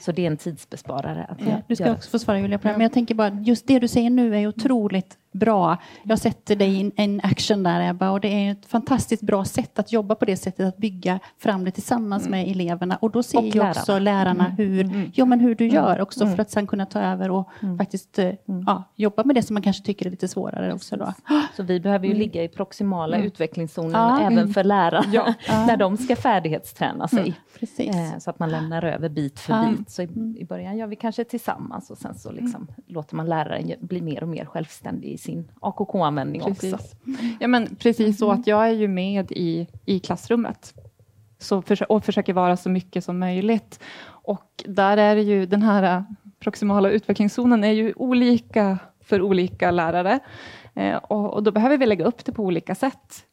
Så 0.00 0.12
det 0.12 0.22
är 0.22 0.26
en 0.26 0.36
tidsbesparare. 0.36 1.24
Att 1.24 1.40
ja, 1.40 1.62
du 1.68 1.76
ska 1.76 1.92
också 1.92 2.10
få 2.10 2.18
svara 2.18 2.40
Julia 2.40 2.58
på 2.58 2.68
det, 2.68 2.72
men 2.72 2.80
jag 2.80 2.92
tänker 2.92 3.14
bara 3.14 3.30
just 3.30 3.66
det 3.66 3.78
du 3.78 3.88
säger 3.88 4.10
nu 4.10 4.36
är 4.36 4.46
otroligt 4.46 5.18
bra. 5.32 5.76
Jag 6.02 6.18
sätter 6.18 6.56
dig 6.56 6.80
in 6.80 6.92
en 6.96 7.20
action 7.24 7.62
där 7.62 7.90
Ebba 7.90 8.10
och 8.10 8.20
det 8.20 8.28
är 8.28 8.52
ett 8.52 8.66
fantastiskt 8.66 9.22
bra 9.22 9.44
sätt 9.44 9.78
att 9.78 9.92
jobba 9.92 10.14
på 10.14 10.24
det 10.24 10.36
sättet 10.36 10.68
att 10.68 10.76
bygga 10.76 11.20
fram 11.38 11.64
det 11.64 11.70
tillsammans 11.70 12.26
mm. 12.26 12.30
med 12.30 12.50
eleverna 12.50 12.96
och 12.96 13.10
då 13.10 13.22
ser 13.22 13.38
och 13.38 13.44
ju 13.44 13.50
lärarna. 13.50 13.70
också 13.70 13.98
lärarna 13.98 14.44
mm. 14.44 14.56
hur, 14.56 14.84
mm. 14.84 15.10
ja, 15.14 15.24
men 15.24 15.40
hur 15.40 15.54
du 15.54 15.64
mm. 15.64 15.76
gör 15.76 16.00
också 16.00 16.24
mm. 16.24 16.36
för 16.36 16.42
att 16.42 16.50
sen 16.50 16.66
kunna 16.66 16.86
ta 16.86 17.00
över 17.00 17.30
och 17.30 17.48
faktiskt 17.78 18.18
eh, 18.18 18.32
ja, 18.66 18.84
jobba 18.96 19.24
med 19.24 19.36
det 19.36 19.42
som 19.42 19.54
man 19.54 19.62
kanske 19.62 19.84
tycker 19.84 20.06
är 20.06 20.10
lite 20.10 20.28
svårare 20.28 20.74
också. 20.74 20.96
Då. 20.96 21.12
Så 21.56 21.62
vi 21.62 21.80
behöver 21.80 22.06
ju 22.06 22.14
ligga 22.14 22.44
i 22.44 22.48
proximala 22.48 23.18
utvecklingszonen 23.18 23.92
ja. 23.92 24.20
även 24.20 24.54
för 24.54 24.64
lärarna 24.64 25.06
ja. 25.12 25.34
när 25.66 25.76
de 25.76 25.96
ska 25.96 26.16
färdighetsträna 26.16 27.08
sig. 27.08 27.34
Eh, 27.78 28.18
så 28.18 28.30
att 28.30 28.38
man 28.38 28.50
lämnar 28.50 28.84
över 28.84 29.08
bit 29.08 29.40
för 29.40 29.70
bit. 29.70 29.90
Så 29.90 30.02
i, 30.02 30.08
i, 30.38 30.44
början 30.44 30.76
gör 30.76 30.86
vi 30.86 30.96
kanske 30.96 31.24
tillsammans 31.24 31.90
och 31.90 31.98
sen 31.98 32.14
så 32.14 32.32
liksom 32.32 32.66
låter 32.86 33.16
man 33.16 33.26
läraren 33.26 33.72
bli 33.80 34.00
mer 34.00 34.22
och 34.22 34.28
mer 34.28 34.44
självständig 34.44 35.20
sin 35.22 35.50
AKK-användning 35.60 36.42
också. 36.42 36.78
Ja, 37.40 37.48
men 37.48 37.76
precis 37.76 38.18
så 38.18 38.30
att 38.30 38.46
jag 38.46 38.66
är 38.66 38.72
ju 38.72 38.88
med 38.88 39.32
i, 39.32 39.66
i 39.84 39.98
klassrummet. 39.98 40.74
så 41.38 41.62
och 41.88 42.04
försöker 42.04 42.32
vara 42.32 42.56
så 42.56 42.68
mycket 42.68 43.04
som 43.04 43.18
möjligt. 43.18 43.80
Och 44.04 44.64
där 44.66 44.96
är 44.96 45.16
det 45.16 45.22
ju 45.22 45.46
den 45.46 45.62
här 45.62 46.04
proximala 46.40 46.90
utvecklingszonen 46.90 47.64
är 47.64 47.72
ju 47.72 47.92
olika 47.96 48.78
för 49.00 49.22
olika 49.22 49.70
lärare. 49.70 50.20
Eh, 50.74 50.96
och, 50.96 51.34
och, 51.34 51.42
då 51.42 51.50
behöver 51.52 51.78
vi 51.78 51.86
lägga 51.86 52.04
upp 52.04 52.24
det 52.24 52.32
på 52.32 52.42
olika 52.42 52.74
sätt. 52.74 53.24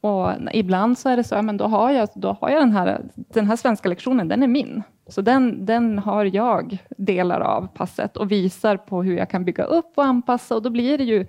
Och 0.00 0.32
ibland 0.52 0.98
så 0.98 1.08
är 1.08 1.16
det 1.16 1.24
så, 1.24 1.42
men 1.42 1.56
då 1.56 1.64
har 1.64 1.90
jag, 1.90 2.08
då 2.14 2.36
har 2.40 2.50
jag 2.50 2.62
den 2.62 2.72
här, 2.72 3.00
den 3.14 3.46
här 3.46 3.56
svenska 3.56 3.88
lektionen, 3.88 4.28
den 4.28 4.42
är 4.42 4.46
min. 4.48 4.82
Så 5.08 5.20
den, 5.20 5.66
den 5.66 5.98
har 5.98 6.24
jag 6.24 6.78
delar 6.98 7.40
av 7.40 7.68
passet 7.74 8.16
och 8.16 8.30
visar 8.30 8.76
på 8.76 9.02
hur 9.02 9.16
jag 9.16 9.30
kan 9.30 9.44
bygga 9.44 9.64
upp 9.64 9.92
och 9.94 10.04
anpassa 10.04 10.54
och 10.54 10.62
då 10.62 10.70
blir 10.70 10.98
det 10.98 11.04
ju 11.04 11.26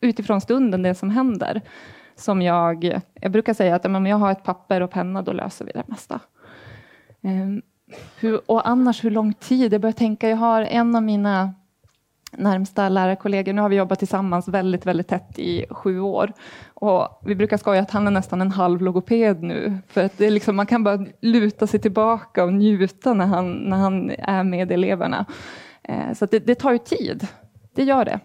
utifrån 0.00 0.40
stunden 0.40 0.82
det 0.82 0.94
som 0.94 1.10
händer. 1.10 1.62
Som 2.16 2.42
jag, 2.42 3.00
jag 3.20 3.32
brukar 3.32 3.54
säga 3.54 3.74
att 3.74 3.86
om 3.86 4.06
jag 4.06 4.16
har 4.16 4.32
ett 4.32 4.44
papper 4.44 4.80
och 4.80 4.90
penna, 4.90 5.22
då 5.22 5.32
löser 5.32 5.64
vi 5.64 5.72
det 5.72 5.82
mesta. 5.86 6.20
Um, 7.20 7.62
hur, 8.20 8.50
och 8.50 8.68
annars 8.68 9.04
hur 9.04 9.10
lång 9.10 9.34
tid? 9.34 9.72
Jag 9.72 9.80
börjar 9.80 9.92
tänka, 9.92 10.28
jag 10.28 10.36
har 10.36 10.62
en 10.62 10.96
av 10.96 11.02
mina 11.02 11.54
närmsta 12.38 12.88
lärarkollegor. 12.88 13.52
Nu 13.52 13.62
har 13.62 13.68
vi 13.68 13.76
jobbat 13.76 13.98
tillsammans 13.98 14.48
väldigt, 14.48 14.86
väldigt 14.86 15.08
tätt 15.08 15.38
i 15.38 15.66
sju 15.70 16.00
år. 16.00 16.32
Och 16.74 17.20
vi 17.24 17.34
brukar 17.34 17.56
skoja 17.56 17.80
att 17.80 17.90
han 17.90 18.06
är 18.06 18.10
nästan 18.10 18.40
en 18.40 18.52
halv 18.52 18.82
logoped 18.82 19.42
nu. 19.42 19.78
För 19.88 20.04
att 20.04 20.18
det 20.18 20.26
är 20.26 20.30
liksom, 20.30 20.56
man 20.56 20.66
kan 20.66 20.84
bara 20.84 21.06
luta 21.20 21.66
sig 21.66 21.80
tillbaka 21.80 22.44
och 22.44 22.52
njuta 22.52 23.14
när 23.14 23.26
han, 23.26 23.52
när 23.52 23.76
han 23.76 24.10
är 24.10 24.44
med 24.44 24.72
eleverna. 24.72 25.26
Eh, 25.82 26.12
så 26.14 26.26
det, 26.26 26.38
det, 26.38 26.54
tar 26.54 26.72
ju 26.72 26.78
tid. 26.78 27.26
Det 27.74 27.82
gör 27.82 28.04
det. 28.04 28.20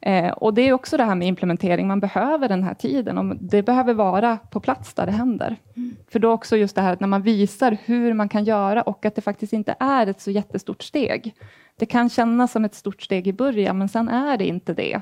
Eh, 0.00 0.30
och 0.30 0.54
det 0.54 0.62
är 0.62 0.72
också 0.72 0.96
det 0.96 1.04
här 1.04 1.14
med 1.14 1.28
implementering. 1.28 1.88
Man 1.88 2.00
behöver 2.00 2.48
den 2.48 2.62
här 2.62 2.74
tiden 2.74 3.18
och 3.18 3.36
det 3.36 3.62
behöver 3.62 3.94
vara 3.94 4.36
på 4.36 4.60
plats 4.60 4.94
där 4.94 5.06
det 5.06 5.12
händer. 5.12 5.56
Mm. 5.76 5.96
För 6.08 6.18
då 6.18 6.32
också 6.32 6.56
just 6.56 6.76
det 6.76 6.82
här 6.82 6.92
att 6.92 7.00
när 7.00 7.08
man 7.08 7.22
visar 7.22 7.76
hur 7.84 8.14
man 8.14 8.28
kan 8.28 8.44
göra 8.44 8.82
och 8.82 9.06
att 9.06 9.14
det 9.14 9.22
faktiskt 9.22 9.52
inte 9.52 9.74
är 9.80 10.06
ett 10.06 10.20
så 10.20 10.30
jättestort 10.30 10.82
steg. 10.82 11.34
Det 11.76 11.86
kan 11.86 12.10
kännas 12.10 12.52
som 12.52 12.64
ett 12.64 12.74
stort 12.74 13.02
steg 13.02 13.26
i 13.26 13.32
början, 13.32 13.78
men 13.78 13.88
sen 13.88 14.08
är 14.08 14.36
det 14.36 14.46
inte 14.46 14.74
det. 14.74 15.00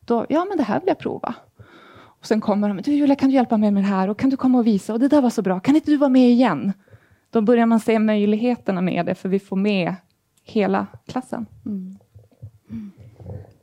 Då, 0.00 0.26
ja, 0.28 0.44
men 0.48 0.58
det 0.58 0.64
här 0.64 0.80
vill 0.80 0.88
jag 0.88 0.98
prova. 0.98 1.34
Och 2.20 2.26
sen 2.26 2.40
kommer 2.40 2.68
de, 2.68 2.82
du 2.82 2.92
Julia, 2.92 3.16
kan 3.16 3.28
du 3.28 3.34
hjälpa 3.34 3.56
mig 3.56 3.70
med 3.70 3.82
det 3.82 3.88
här? 3.88 4.08
Och 4.08 4.18
kan 4.18 4.30
du 4.30 4.36
komma 4.36 4.58
och 4.58 4.66
visa? 4.66 4.92
Och 4.92 5.00
det 5.00 5.08
där 5.08 5.22
var 5.22 5.30
så 5.30 5.42
bra, 5.42 5.60
kan 5.60 5.74
inte 5.74 5.90
du 5.90 5.96
vara 5.96 6.10
med 6.10 6.30
igen? 6.30 6.72
Då 7.30 7.40
börjar 7.40 7.66
man 7.66 7.80
se 7.80 7.98
möjligheterna 7.98 8.80
med 8.80 9.06
det, 9.06 9.14
för 9.14 9.28
vi 9.28 9.38
får 9.38 9.56
med 9.56 9.94
hela 10.44 10.86
klassen. 11.06 11.46
Mm. 11.66 11.98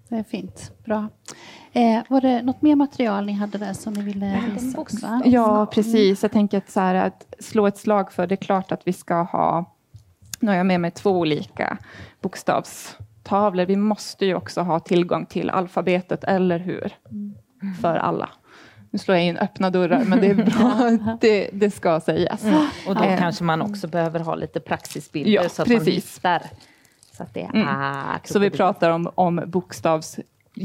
Det 0.09 0.15
är 0.15 0.23
fint, 0.23 0.71
bra. 0.85 1.09
Eh, 1.73 2.01
var 2.09 2.21
det 2.21 2.41
något 2.41 2.61
mer 2.61 2.75
material 2.75 3.25
ni 3.25 3.33
hade 3.33 3.57
där 3.57 3.73
som 3.73 3.93
ni 3.93 4.01
ville 4.01 4.43
visa? 4.53 5.21
Ja, 5.25 5.65
precis. 5.65 6.21
Jag 6.21 6.31
tänker 6.31 6.57
att, 6.57 6.69
så 6.69 6.79
här, 6.79 6.95
att 6.95 7.35
slå 7.39 7.67
ett 7.67 7.77
slag 7.77 8.11
för, 8.11 8.27
det 8.27 8.35
är 8.35 8.37
klart 8.45 8.71
att 8.71 8.81
vi 8.87 8.93
ska 8.93 9.21
ha 9.21 9.77
nu 10.39 10.51
har 10.51 10.55
jag 10.55 10.65
med 10.65 10.81
mig 10.81 10.91
två 10.91 11.11
olika 11.11 11.77
bokstavstavlor. 12.21 13.65
Vi 13.65 13.75
måste 13.75 14.25
ju 14.25 14.35
också 14.35 14.61
ha 14.61 14.79
tillgång 14.79 15.25
till 15.25 15.49
alfabetet, 15.49 16.23
eller 16.23 16.59
hur? 16.59 16.93
För 17.81 17.95
alla. 17.95 18.29
Nu 18.91 18.99
slår 18.99 19.17
jag 19.17 19.25
in 19.25 19.37
öppna 19.37 19.69
dörrar, 19.69 20.03
men 20.03 20.21
det 20.21 20.27
är 20.27 20.33
bra. 20.33 21.17
det, 21.21 21.49
det 21.53 21.71
ska 21.71 21.99
sägas. 21.99 22.43
Mm. 22.43 22.65
Och 22.87 22.95
då 22.95 23.03
eh. 23.03 23.19
kanske 23.19 23.43
man 23.43 23.61
också 23.61 23.87
behöver 23.87 24.19
ha 24.19 24.35
lite 24.35 24.59
praxisbilder 24.59 25.31
ja, 25.31 25.49
så 25.49 25.61
att 25.61 25.67
precis. 25.67 26.19
man 26.23 26.33
hittar. 26.33 26.49
Så, 27.17 27.23
att 27.23 27.34
det 27.34 27.41
är, 27.41 27.56
mm. 27.56 28.19
så 28.23 28.39
vi 28.39 28.49
pratar 28.49 28.89
om, 28.89 29.12
om 29.15 29.43
bokstavs 29.45 30.19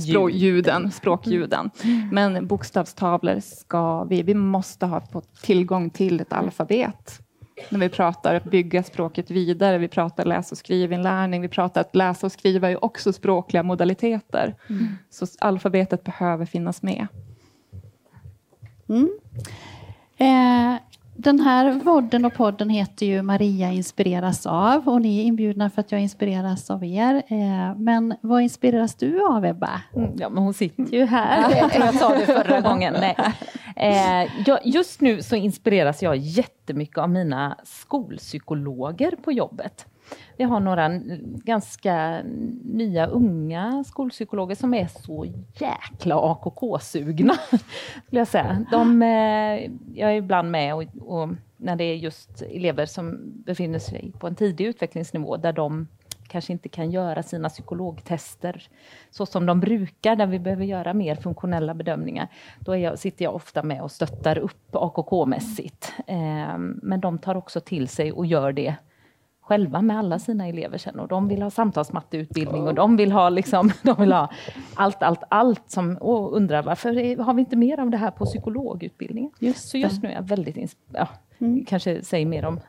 språkljuden, 0.09 0.93
språkljuden. 0.93 1.71
Mm. 1.85 2.09
Men 2.12 2.47
bokstavstavlor 2.47 3.41
ska 3.41 4.05
vi, 4.05 4.23
vi 4.23 4.35
måste 4.35 4.87
ha 4.87 5.01
fått 5.01 5.43
tillgång 5.43 5.91
till 5.91 6.21
ett 6.21 6.33
alfabet 6.33 7.21
när 7.69 7.79
vi 7.79 7.88
pratar 7.88 8.35
att 8.35 8.45
bygga 8.45 8.83
språket 8.83 9.31
vidare. 9.31 9.79
Vi 9.79 9.88
pratar 9.88 10.25
läs 10.25 10.53
och 10.53 10.59
skrivinlärning. 10.59 11.43
Vi 11.43 11.49
pratar 11.49 11.81
att 11.81 11.97
läsa 11.97 12.27
och 12.27 12.33
skriva 12.33 12.71
är 12.71 12.85
också 12.85 13.12
språkliga 13.12 13.62
modaliteter. 13.62 14.55
Mm. 14.69 14.88
Så 15.11 15.27
alfabetet 15.38 16.05
behöver 16.05 16.47
finnas 16.47 16.83
med. 16.83 17.07
Mm. 18.88 19.11
Eh, 20.17 20.81
den 21.16 21.40
här 21.40 21.72
vodden 21.72 22.25
och 22.25 22.35
podden 22.35 22.68
heter 22.68 23.07
ju 23.07 23.22
Maria 23.22 23.70
inspireras 23.70 24.46
av 24.46 24.88
och 24.88 25.01
ni 25.01 25.18
är 25.18 25.22
inbjudna 25.22 25.70
för 25.70 25.81
att 25.81 25.92
jag 25.92 26.01
inspireras 26.01 26.70
av 26.70 26.85
er. 26.85 27.22
Eh, 27.29 27.77
men 27.77 28.14
vad 28.20 28.42
inspireras 28.42 28.94
du 28.94 29.27
av 29.27 29.44
Ebba? 29.44 29.83
Mm, 29.96 30.12
ja, 30.18 30.29
men 30.29 30.42
hon 30.42 30.55
sitter 30.55 30.94
ju 30.94 31.05
här. 31.05 31.70
jag 31.75 31.94
sa 31.94 32.09
det 32.09 32.27
förra 32.27 32.61
gången. 32.61 32.94
Nej. 33.01 33.16
Eh, 33.77 34.31
just 34.64 35.01
nu 35.01 35.22
så 35.22 35.37
inspireras 35.37 36.03
jag 36.03 36.16
jättemycket 36.16 36.98
av 36.98 37.11
mina 37.11 37.59
skolpsykologer 37.64 39.16
på 39.25 39.33
jobbet. 39.33 39.87
Vi 40.37 40.44
har 40.44 40.61
några 40.61 40.88
ganska 41.44 42.22
nya 42.64 43.07
unga 43.07 43.85
skolpsykologer 43.85 44.55
som 44.55 44.75
är 44.75 44.87
så 44.87 45.27
jäkla 45.55 46.16
AKK-sugna. 46.16 47.35
Skulle 48.07 48.20
jag 48.20 48.29
säga. 48.29 48.66
De, 48.70 49.03
eh, 49.03 49.70
jag 49.94 50.11
är 50.11 50.16
ibland 50.16 50.51
med 50.51 50.75
och, 50.75 50.85
och 51.01 51.29
när 51.57 51.77
det 51.77 51.85
är 51.85 51.94
just 51.94 52.42
elever 52.42 52.87
som 52.87 53.20
befinner 53.22 53.79
sig 53.79 54.12
på 54.18 54.27
en 54.27 54.35
tidig 54.35 54.66
utvecklingsnivå 54.66 55.37
där 55.37 55.53
de 55.53 55.87
kanske 56.33 56.53
inte 56.53 56.68
kan 56.68 56.90
göra 56.90 57.22
sina 57.22 57.48
psykologtester 57.48 58.68
så 59.11 59.27
som 59.27 59.46
de 59.46 59.61
brukar, 59.61 60.16
där 60.16 60.27
vi 60.27 60.38
behöver 60.38 60.64
göra 60.64 60.94
mer 60.94 61.14
funktionella 61.16 61.75
bedömningar. 61.75 62.29
Då 62.61 62.77
jag, 62.77 62.98
sitter 62.98 63.25
jag 63.25 63.35
ofta 63.35 63.62
med 63.62 63.83
och 63.83 63.90
stöttar 63.90 64.38
upp 64.38 64.75
AKK-mässigt. 64.75 65.92
Eh, 66.07 66.59
men 66.59 67.01
de 67.01 67.18
tar 67.18 67.35
också 67.35 67.61
till 67.61 67.88
sig 67.88 68.12
och 68.12 68.27
gör 68.27 68.53
det 68.53 68.75
själva 69.53 69.83
med 69.83 69.99
alla 69.99 70.19
sina 70.19 70.49
elever 70.49 70.79
sen 70.79 71.01
och 71.01 71.09
de 71.09 71.29
vill 71.29 71.43
ha 71.43 71.51
samtalsmatteutbildning 71.51 72.62
och 72.62 72.75
de 72.75 72.97
vill 72.97 73.12
ha 73.12 73.29
liksom, 73.29 73.71
de 73.83 74.01
vill 74.01 74.12
ha 74.12 74.31
allt, 74.75 75.03
allt, 75.03 75.23
allt 75.29 75.71
som, 75.71 75.97
och 75.97 76.37
undrar 76.37 76.62
varför 76.62 77.23
har 77.23 77.35
vi 77.35 77.41
inte 77.41 77.57
mer 77.57 77.81
av 77.81 77.91
det 77.91 77.97
här 77.97 78.11
på 78.11 78.25
psykologutbildningen? 78.25 79.31
Just 79.38 79.69
så 79.69 79.79
just 79.79 80.03
nu 80.03 80.09
är 80.09 80.15
jag 80.15 80.23
väldigt, 80.23 80.77
ja, 80.93 81.09
mm. 81.38 81.65
kanske 81.65 82.03
säger 82.03 82.27
mer 82.27 82.45
om 82.45 82.61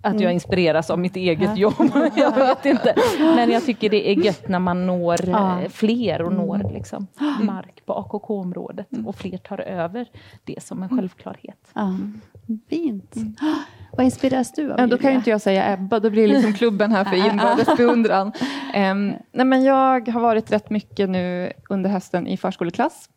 att 0.00 0.14
jag 0.14 0.22
mm. 0.22 0.34
inspireras 0.34 0.90
av 0.90 0.98
mitt 0.98 1.16
eget 1.16 1.58
jobb. 1.58 1.74
jag 2.16 2.36
vet 2.36 2.66
inte. 2.66 2.94
Men 3.18 3.50
jag 3.50 3.64
tycker 3.64 3.90
det 3.90 4.10
är 4.10 4.14
gött 4.14 4.48
när 4.48 4.58
man 4.58 4.86
når 4.86 5.16
ja. 5.26 5.60
Eh, 5.60 5.68
fler 5.68 6.22
och 6.22 6.32
når 6.32 6.54
mm. 6.54 6.72
liksom, 6.72 7.06
mark 7.42 7.82
på 7.86 7.92
AKK-området 7.92 8.88
och 9.06 9.16
fler 9.16 9.38
tar 9.38 9.60
över 9.60 10.08
det 10.44 10.62
som 10.62 10.82
en 10.82 10.88
självklarhet. 10.88 11.70
Ja. 11.74 11.96
Fint. 12.68 13.16
Mm. 13.16 13.34
Vad 13.92 14.04
inspireras 14.04 14.52
du 14.52 14.72
av? 14.72 14.88
Då 14.88 14.98
kan 14.98 15.10
ju 15.10 15.16
inte 15.16 15.30
jag 15.30 15.40
säga 15.40 15.72
Ebba, 15.72 16.00
då 16.00 16.10
blir 16.10 16.28
liksom 16.28 16.52
klubben 16.58 16.92
här 16.92 17.04
för 17.04 17.16
inbördes 17.16 17.76
beundran. 17.76 18.26
Um, 18.74 19.14
nej, 19.32 19.46
men 19.46 19.64
jag 19.64 20.08
har 20.08 20.20
varit 20.20 20.52
rätt 20.52 20.70
mycket 20.70 21.10
nu 21.10 21.52
under 21.68 21.90
hösten 21.90 22.26
i 22.26 22.36
förskoleklass. 22.36 23.08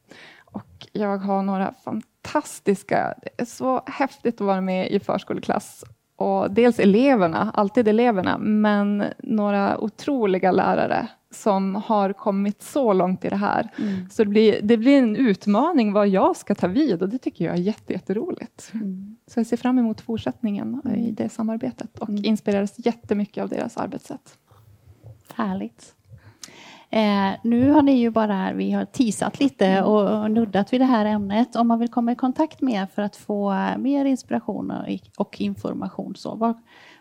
Och 0.46 0.88
jag 0.92 1.18
har 1.18 1.44
några 1.44 1.74
fantastiska, 1.84 3.14
det 3.22 3.42
är 3.42 3.46
så 3.46 3.84
häftigt 3.86 4.36
att 4.36 4.48
vara 4.48 4.62
med 4.62 4.92
i 4.92 5.00
förskoleklass. 5.00 5.84
Och 6.22 6.52
dels 6.52 6.80
eleverna, 6.80 7.52
alltid 7.54 7.88
eleverna, 7.88 8.38
men 8.38 9.04
några 9.18 9.78
otroliga 9.78 10.52
lärare 10.52 11.08
som 11.32 11.76
har 11.76 12.14
kommit 12.14 12.62
så 12.62 12.94
långt 12.94 13.26
i 13.26 13.30
det 13.30 13.36
här. 13.36 13.70
Mm. 13.78 14.10
Så 14.10 14.24
det 14.24 14.30
blir, 14.30 14.62
det 14.62 14.78
blir 14.78 14.98
en 14.98 15.16
utmaning 15.16 15.94
vad 15.94 16.08
jag 16.08 16.38
ska 16.38 16.56
ta 16.56 16.68
vid 16.68 17.02
och 17.02 17.10
det 17.10 17.18
tycker 17.18 17.46
jag 17.46 17.54
är 17.54 17.60
jätte, 17.60 17.94
jätteroligt. 17.94 18.72
Mm. 18.74 19.18
Så 19.28 19.40
jag 19.40 19.48
ser 19.48 19.58
fram 19.58 19.80
emot 19.80 20.02
fortsättningen 20.02 20.82
mm. 20.86 21.00
i 21.00 21.12
det 21.12 21.30
samarbetet 21.30 22.00
och 22.00 22.10
mm. 22.10 22.26
inspireras 22.26 22.74
jättemycket 22.78 23.44
av 23.44 23.50
deras 23.50 23.78
arbetssätt. 23.78 24.38
Härligt. 25.34 25.96
Eh, 26.94 27.32
nu 27.44 27.72
har 27.72 27.82
ni 27.82 27.92
ju 27.92 28.10
bara, 28.10 28.54
vi 28.54 28.72
har 28.72 28.86
teasat 28.86 29.40
lite 29.40 29.66
mm. 29.66 29.84
och, 29.84 30.22
och 30.22 30.32
nuddat 30.32 30.74
vid 30.74 30.82
det 30.82 30.86
här 30.86 31.06
ämnet. 31.06 31.56
Om 31.56 31.68
man 31.68 31.80
vill 31.80 31.90
komma 31.90 32.12
i 32.12 32.16
kontakt 32.16 32.62
med 32.62 32.74
er 32.74 32.86
för 32.86 33.02
att 33.02 33.16
få 33.16 33.56
mer 33.78 34.06
inspiration 34.06 34.72
och, 34.72 34.88
och 35.18 35.42
information, 35.42 36.16
så 36.16 36.36
var, 36.36 36.54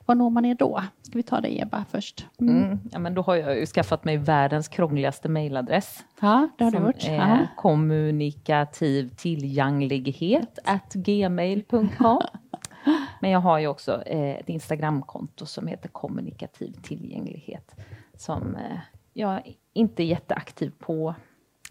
var 0.06 0.14
når 0.14 0.30
man 0.30 0.44
er 0.44 0.54
då? 0.54 0.82
Ska 1.02 1.18
vi 1.18 1.22
ta 1.22 1.40
det 1.40 1.60
Ebba 1.60 1.84
först? 1.90 2.26
Mm. 2.40 2.64
Mm. 2.64 2.78
Ja, 2.92 2.98
men 2.98 3.14
då 3.14 3.22
har 3.22 3.36
jag 3.36 3.58
ju 3.58 3.66
skaffat 3.66 4.04
mig 4.04 4.16
världens 4.16 4.68
krångligaste 4.68 5.28
mejladress. 5.28 6.04
Ja, 6.20 6.48
det 6.58 6.64
har 6.64 6.70
du 6.70 6.78
gjort. 6.78 7.04
Är 7.08 7.48
kommunikativ 7.56 9.10
tillgänglighet 9.16 10.58
at 10.64 10.92
gmail.com. 10.94 12.22
Men 13.20 13.30
jag 13.30 13.40
har 13.40 13.58
ju 13.58 13.66
också 13.66 14.02
eh, 14.02 14.30
ett 14.30 14.48
Instagramkonto 14.48 15.46
som 15.46 15.66
heter 15.66 15.88
kommunikativ 15.88 16.72
tillgänglighet 16.82 17.74
som 18.16 18.56
eh, 18.56 18.78
jag 19.12 19.54
inte 19.72 20.02
jätteaktiv 20.02 20.72
på 20.78 21.14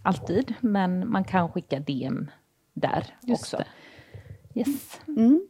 alltid, 0.02 0.54
men 0.60 1.12
man 1.12 1.24
kan 1.24 1.50
skicka 1.50 1.80
DM 1.80 2.32
där 2.74 3.06
Just 3.22 3.41
också. 3.41 3.58
Det. 3.58 3.66
Yes. 4.60 5.02
Mm. 5.08 5.47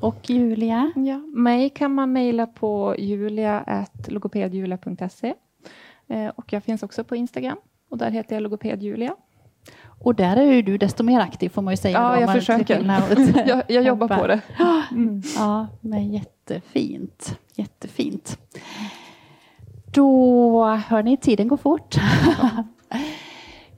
Och 0.00 0.30
Julia? 0.30 0.92
Ja, 0.96 1.18
mig 1.18 1.70
kan 1.70 1.94
man 1.94 2.12
mejla 2.12 2.46
på 2.46 2.94
julia.logopedjulia.se. 2.98 5.34
Eh, 6.06 6.28
och 6.28 6.52
jag 6.52 6.64
finns 6.64 6.82
också 6.82 7.04
på 7.04 7.16
Instagram 7.16 7.58
och 7.90 7.98
där 7.98 8.10
heter 8.10 8.36
jag 8.36 8.42
logopedjulia. 8.42 9.16
Och 10.00 10.14
där 10.14 10.36
är 10.36 10.52
ju 10.52 10.62
du 10.62 10.78
desto 10.78 11.02
mer 11.02 11.20
aktiv 11.20 11.48
får 11.48 11.62
man 11.62 11.72
ju 11.72 11.76
säga. 11.76 11.98
Ja, 11.98 12.14
då, 12.14 12.20
jag 12.20 12.32
försöker. 12.32 12.84
jag, 13.48 13.62
jag 13.68 13.84
jobbar 13.84 14.08
på 14.08 14.26
det. 14.26 14.40
Mm. 14.90 15.22
Ja, 15.36 15.66
men 15.80 16.12
jättefint. 16.12 17.38
Jättefint. 17.54 18.38
Då, 19.92 20.64
hör 20.88 21.02
ni, 21.02 21.16
tiden 21.16 21.48
går 21.48 21.56
fort. 21.56 21.96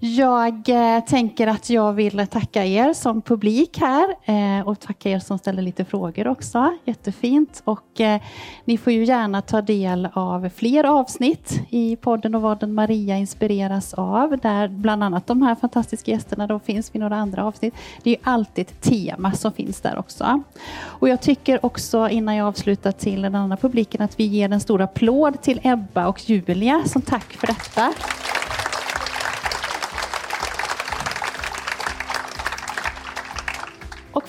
Jag 0.02 0.68
eh, 0.68 1.04
tänker 1.04 1.46
att 1.46 1.70
jag 1.70 1.92
vill 1.92 2.26
tacka 2.26 2.64
er 2.64 2.92
som 2.92 3.22
publik 3.22 3.78
här 3.78 4.08
eh, 4.24 4.68
och 4.68 4.80
tacka 4.80 5.10
er 5.10 5.18
som 5.18 5.38
ställer 5.38 5.62
lite 5.62 5.84
frågor 5.84 6.28
också. 6.28 6.76
Jättefint. 6.84 7.62
Och 7.64 8.00
eh, 8.00 8.20
ni 8.64 8.78
får 8.78 8.92
ju 8.92 9.04
gärna 9.04 9.42
ta 9.42 9.62
del 9.62 10.08
av 10.12 10.48
fler 10.48 10.84
avsnitt 10.84 11.60
i 11.70 11.96
podden 11.96 12.34
och 12.34 12.42
vad 12.42 12.60
den 12.60 12.74
Maria 12.74 13.16
inspireras 13.16 13.94
av. 13.94 14.38
Där 14.38 14.68
bland 14.68 15.04
annat 15.04 15.26
de 15.26 15.42
här 15.42 15.54
fantastiska 15.54 16.10
gästerna 16.10 16.46
då 16.46 16.58
finns 16.58 16.94
vid 16.94 17.00
några 17.00 17.16
andra 17.16 17.44
avsnitt. 17.44 17.74
Det 18.02 18.10
är 18.10 18.18
alltid 18.22 18.66
ett 18.66 18.80
tema 18.80 19.32
som 19.32 19.52
finns 19.52 19.80
där 19.80 19.98
också. 19.98 20.42
Och 20.82 21.08
jag 21.08 21.20
tycker 21.20 21.66
också 21.66 22.08
innan 22.08 22.36
jag 22.36 22.46
avslutar 22.48 22.92
till 22.92 23.22
den 23.22 23.34
andra 23.34 23.56
publiken 23.56 24.02
att 24.02 24.20
vi 24.20 24.24
ger 24.24 24.52
en 24.52 24.60
stor 24.60 24.80
applåd 24.80 25.42
till 25.42 25.60
Ebba 25.62 26.06
och 26.06 26.30
Julia 26.30 26.82
som 26.86 27.02
tack 27.02 27.32
för 27.32 27.46
detta. 27.46 27.92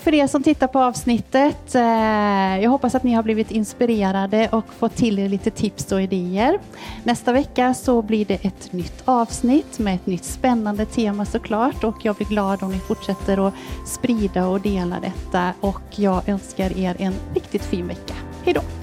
För 0.02 0.14
er 0.14 0.26
som 0.26 0.42
tittar 0.42 0.66
på 0.66 0.78
avsnittet, 0.78 1.74
eh, 1.74 2.62
jag 2.62 2.70
hoppas 2.70 2.94
att 2.94 3.02
ni 3.02 3.12
har 3.12 3.22
blivit 3.22 3.50
inspirerade 3.50 4.48
och 4.48 4.74
fått 4.74 4.96
till 4.96 5.18
er 5.18 5.28
lite 5.28 5.50
tips 5.50 5.92
och 5.92 6.02
idéer. 6.02 6.58
Nästa 7.04 7.32
vecka 7.32 7.74
så 7.74 8.02
blir 8.02 8.24
det 8.24 8.44
ett 8.44 8.72
nytt 8.72 9.02
avsnitt 9.04 9.78
med 9.78 9.94
ett 9.94 10.06
nytt 10.06 10.24
spännande 10.24 10.86
tema 10.86 11.24
såklart 11.24 11.84
och 11.84 11.96
jag 12.02 12.16
blir 12.16 12.26
glad 12.26 12.62
om 12.62 12.72
ni 12.72 12.78
fortsätter 12.78 13.48
att 13.48 13.54
sprida 13.86 14.46
och 14.46 14.60
dela 14.60 15.00
detta 15.00 15.52
och 15.60 15.82
jag 15.90 16.28
önskar 16.28 16.78
er 16.78 16.96
en 16.98 17.14
riktigt 17.34 17.64
fin 17.64 17.88
vecka. 17.88 18.14
Hejdå! 18.44 18.81